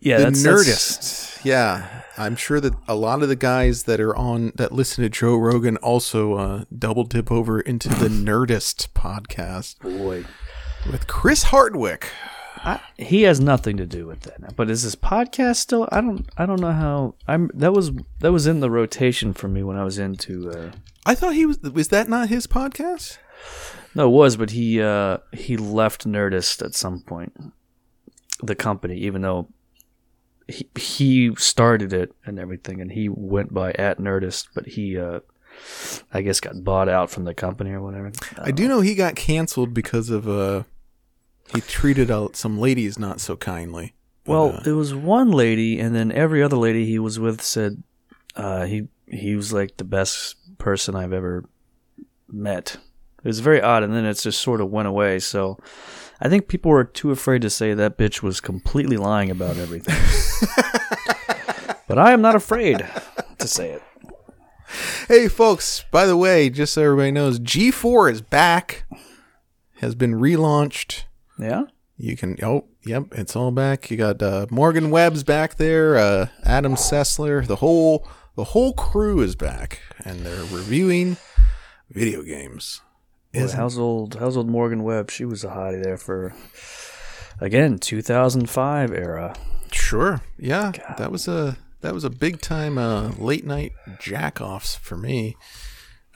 yeah. 0.00 0.18
the 0.18 0.24
that's, 0.24 0.42
that's- 0.42 0.66
Nerdist. 0.66 1.44
Yeah, 1.44 2.02
I'm 2.16 2.36
sure 2.36 2.60
that 2.60 2.72
a 2.86 2.94
lot 2.94 3.22
of 3.22 3.28
the 3.28 3.34
guys 3.36 3.84
that 3.84 4.00
are 4.00 4.14
on 4.14 4.52
that 4.54 4.70
listen 4.70 5.02
to 5.02 5.08
Joe 5.10 5.34
Rogan 5.36 5.76
also 5.78 6.34
uh, 6.34 6.64
double 6.76 7.02
dip 7.04 7.32
over 7.32 7.60
into 7.60 7.88
the 7.88 8.08
Nerdist 8.08 8.88
podcast 8.90 9.80
boy. 9.80 10.24
with 10.90 11.06
Chris 11.08 11.44
Hardwick. 11.44 12.08
I, 12.64 12.80
he 12.96 13.22
has 13.22 13.40
nothing 13.40 13.76
to 13.78 13.86
do 13.86 14.06
with 14.06 14.20
that 14.20 14.40
now. 14.40 14.48
But 14.54 14.70
is 14.70 14.84
this 14.84 14.94
podcast 14.94 15.56
still? 15.56 15.88
I 15.90 16.00
don't. 16.00 16.28
I 16.36 16.46
don't 16.46 16.60
know 16.60 16.72
how. 16.72 17.14
I'm. 17.26 17.50
That 17.54 17.72
was 17.72 17.90
that 18.20 18.32
was 18.32 18.46
in 18.46 18.60
the 18.60 18.70
rotation 18.70 19.32
for 19.32 19.48
me 19.48 19.62
when 19.62 19.76
I 19.76 19.84
was 19.84 19.98
into. 19.98 20.50
Uh, 20.50 20.72
I 21.04 21.14
thought 21.14 21.34
he 21.34 21.46
was. 21.46 21.58
Was 21.60 21.88
that 21.88 22.08
not 22.08 22.28
his 22.28 22.46
podcast? 22.46 23.18
no, 23.94 24.06
it 24.06 24.12
was, 24.12 24.36
but 24.36 24.50
he 24.50 24.80
uh, 24.80 25.18
he 25.32 25.56
left 25.56 26.06
Nerdist 26.06 26.64
at 26.64 26.74
some 26.74 27.00
point. 27.00 27.32
The 28.42 28.54
company, 28.54 28.96
even 28.98 29.22
though 29.22 29.48
he 30.48 30.68
he 30.76 31.34
started 31.36 31.92
it 31.92 32.14
and 32.24 32.38
everything, 32.38 32.80
and 32.80 32.92
he 32.92 33.08
went 33.08 33.52
by 33.52 33.72
at 33.72 33.98
Nerdist, 33.98 34.48
but 34.54 34.66
he 34.66 34.98
uh, 34.98 35.20
I 36.12 36.22
guess 36.22 36.40
got 36.40 36.62
bought 36.64 36.88
out 36.88 37.10
from 37.10 37.24
the 37.24 37.34
company 37.34 37.70
or 37.70 37.82
whatever. 37.82 38.12
I 38.38 38.50
do 38.50 38.68
know 38.68 38.80
he 38.80 38.94
got 38.94 39.16
canceled 39.16 39.74
because 39.74 40.10
of 40.10 40.28
uh, 40.28 40.62
he 41.52 41.60
treated 41.60 42.10
uh, 42.10 42.28
some 42.32 42.58
ladies 42.58 42.98
not 42.98 43.20
so 43.20 43.36
kindly. 43.36 43.94
Well, 44.26 44.60
there 44.62 44.76
was 44.76 44.94
one 44.94 45.32
lady, 45.32 45.80
and 45.80 45.94
then 45.94 46.12
every 46.12 46.42
other 46.42 46.56
lady 46.56 46.86
he 46.86 46.98
was 46.98 47.18
with 47.18 47.40
said 47.42 47.82
uh, 48.36 48.66
he 48.66 48.88
he 49.06 49.34
was 49.34 49.52
like 49.52 49.76
the 49.76 49.84
best 49.84 50.36
person 50.58 50.94
I've 50.94 51.12
ever 51.12 51.44
met. 52.28 52.76
It 53.18 53.28
was 53.28 53.40
very 53.40 53.60
odd, 53.60 53.82
and 53.82 53.92
then 53.92 54.04
it 54.04 54.14
just 54.14 54.40
sort 54.40 54.60
of 54.60 54.70
went 54.70 54.88
away. 54.88 55.18
So 55.18 55.58
I 56.20 56.28
think 56.28 56.48
people 56.48 56.70
were 56.70 56.84
too 56.84 57.10
afraid 57.10 57.42
to 57.42 57.50
say 57.50 57.74
that 57.74 57.98
bitch 57.98 58.22
was 58.22 58.40
completely 58.40 58.96
lying 58.96 59.30
about 59.30 59.56
everything. 59.56 59.96
but 61.88 61.98
I 61.98 62.12
am 62.12 62.22
not 62.22 62.36
afraid 62.36 62.86
to 63.38 63.48
say 63.48 63.70
it. 63.70 63.82
Hey, 65.08 65.28
folks! 65.28 65.84
By 65.90 66.06
the 66.06 66.16
way, 66.16 66.48
just 66.48 66.74
so 66.74 66.82
everybody 66.82 67.10
knows, 67.10 67.38
G4 67.40 68.12
is 68.12 68.22
back. 68.22 68.84
Has 69.80 69.96
been 69.96 70.14
relaunched. 70.14 71.02
Yeah. 71.42 71.64
You 71.96 72.16
can. 72.16 72.36
Oh, 72.42 72.64
yep, 72.84 73.06
it's 73.12 73.36
all 73.36 73.50
back. 73.50 73.90
You 73.90 73.96
got 73.96 74.22
uh, 74.22 74.46
Morgan 74.50 74.90
Webb's 74.90 75.22
back 75.22 75.56
there. 75.56 75.96
Uh, 75.96 76.26
Adam 76.44 76.74
Sessler. 76.74 77.46
The 77.46 77.56
whole 77.56 78.06
the 78.34 78.44
whole 78.44 78.72
crew 78.72 79.20
is 79.20 79.36
back, 79.36 79.80
and 80.04 80.20
they're 80.20 80.44
reviewing 80.44 81.16
video 81.90 82.22
games. 82.22 82.80
Boy, 83.32 83.48
how's 83.48 83.78
old 83.78 84.16
how's 84.16 84.36
old 84.36 84.48
Morgan 84.48 84.82
Webb? 84.82 85.10
She 85.10 85.24
was 85.24 85.44
a 85.44 85.48
hottie 85.48 85.82
there 85.82 85.96
for 85.96 86.34
again 87.40 87.78
2005 87.78 88.92
era. 88.92 89.36
Sure. 89.70 90.22
Yeah, 90.38 90.72
that 90.98 91.12
was 91.12 91.28
a 91.28 91.56
that 91.82 91.94
was 91.94 92.04
a 92.04 92.10
big 92.10 92.40
time 92.40 92.78
uh, 92.78 93.10
late 93.18 93.44
night 93.46 93.72
jack 94.00 94.40
offs 94.40 94.74
for 94.76 94.96
me. 94.96 95.36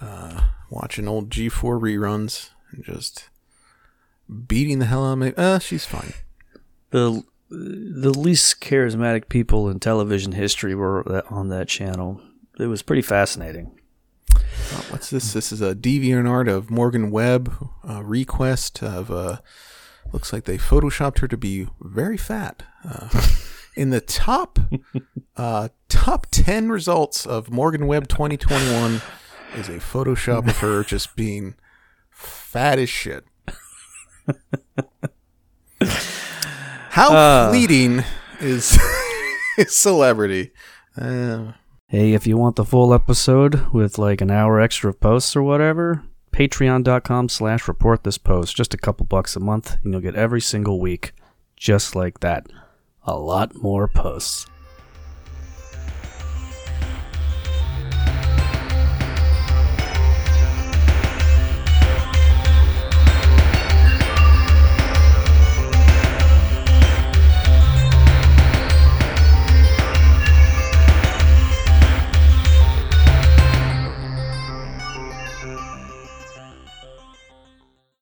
Uh, 0.01 0.49
watching 0.71 1.09
old 1.09 1.31
G4 1.31 1.81
reruns 1.81 2.51
and 2.71 2.85
just 2.85 3.31
beating 4.47 4.79
the 4.79 4.87
hell 4.87 5.05
out 5.07 5.12
of 5.12 5.19
me. 5.19 5.33
Uh, 5.37 5.59
she's 5.59 5.85
fine. 5.85 6.12
the 6.91 7.23
the 7.49 8.11
least 8.11 8.61
charismatic 8.61 9.29
people 9.29 9.69
in 9.71 9.79
television 9.79 10.33
history 10.33 10.75
were 10.75 11.25
on 11.33 11.49
that 11.49 11.69
channel. 11.69 12.21
It 12.59 12.67
was 12.67 12.83
pretty 12.83 13.03
fascinating. 13.03 13.79
Uh, 14.35 14.83
what's 14.91 15.11
this? 15.11 15.33
This 15.33 15.53
is 15.53 15.61
a 15.61 15.75
deviant 15.75 16.29
art 16.29 16.49
of 16.49 16.71
Morgan 16.71 17.11
Webb 17.11 17.55
uh, 17.89 18.03
request 18.03 18.83
of. 18.83 19.11
Uh, 19.11 19.39
looks 20.12 20.33
like 20.33 20.45
they 20.45 20.59
photoshopped 20.59 21.19
her 21.19 21.29
to 21.29 21.37
be 21.37 21.69
very 21.81 22.17
fat. 22.17 22.62
Uh, 22.89 23.09
in 23.77 23.91
the 23.91 24.01
top 24.01 24.59
uh, 25.37 25.69
top 25.89 26.27
ten 26.31 26.69
results 26.69 27.27
of 27.27 27.51
Morgan 27.51 27.87
Webb 27.87 28.09
2021 28.09 29.03
is 29.57 29.69
a 29.69 29.79
Photoshop 29.79 30.49
of 30.49 30.59
her 30.59 30.83
just 30.83 31.15
being 31.17 31.55
fat 32.11 32.79
as 32.79 32.89
shit. 32.89 33.25
How 36.91 37.12
Uh. 37.15 37.51
fleeting 37.51 38.03
is, 38.41 38.79
is 39.59 39.77
celebrity? 39.77 40.53
Uh, 41.01 41.53
Hey, 41.89 42.15
if 42.15 42.27
you 42.27 42.37
want 42.37 42.57
the 42.57 42.65
full 42.65 42.93
episode 42.93 43.73
with 43.73 43.97
like 43.97 44.21
an 44.21 44.29
hour 44.31 44.61
extra 44.61 44.91
of 44.91 44.99
posts 44.99 45.37
or 45.37 45.43
whatever, 45.45 46.03
patreon.com 46.33 47.29
slash 47.29 47.69
report 47.69 48.03
this 48.03 48.19
post. 48.19 48.57
Just 48.57 48.75
a 48.75 48.77
couple 48.77 49.07
bucks 49.07 49.37
a 49.37 49.41
month, 49.41 49.77
and 49.85 49.93
you'll 49.93 50.03
get 50.03 50.17
every 50.17 50.41
single 50.41 50.81
week. 50.81 51.12
Just 51.57 51.95
like 51.95 52.19
that. 52.21 52.49
A 53.05 53.17
lot 53.17 53.55
more 53.62 53.87
posts. 53.87 54.47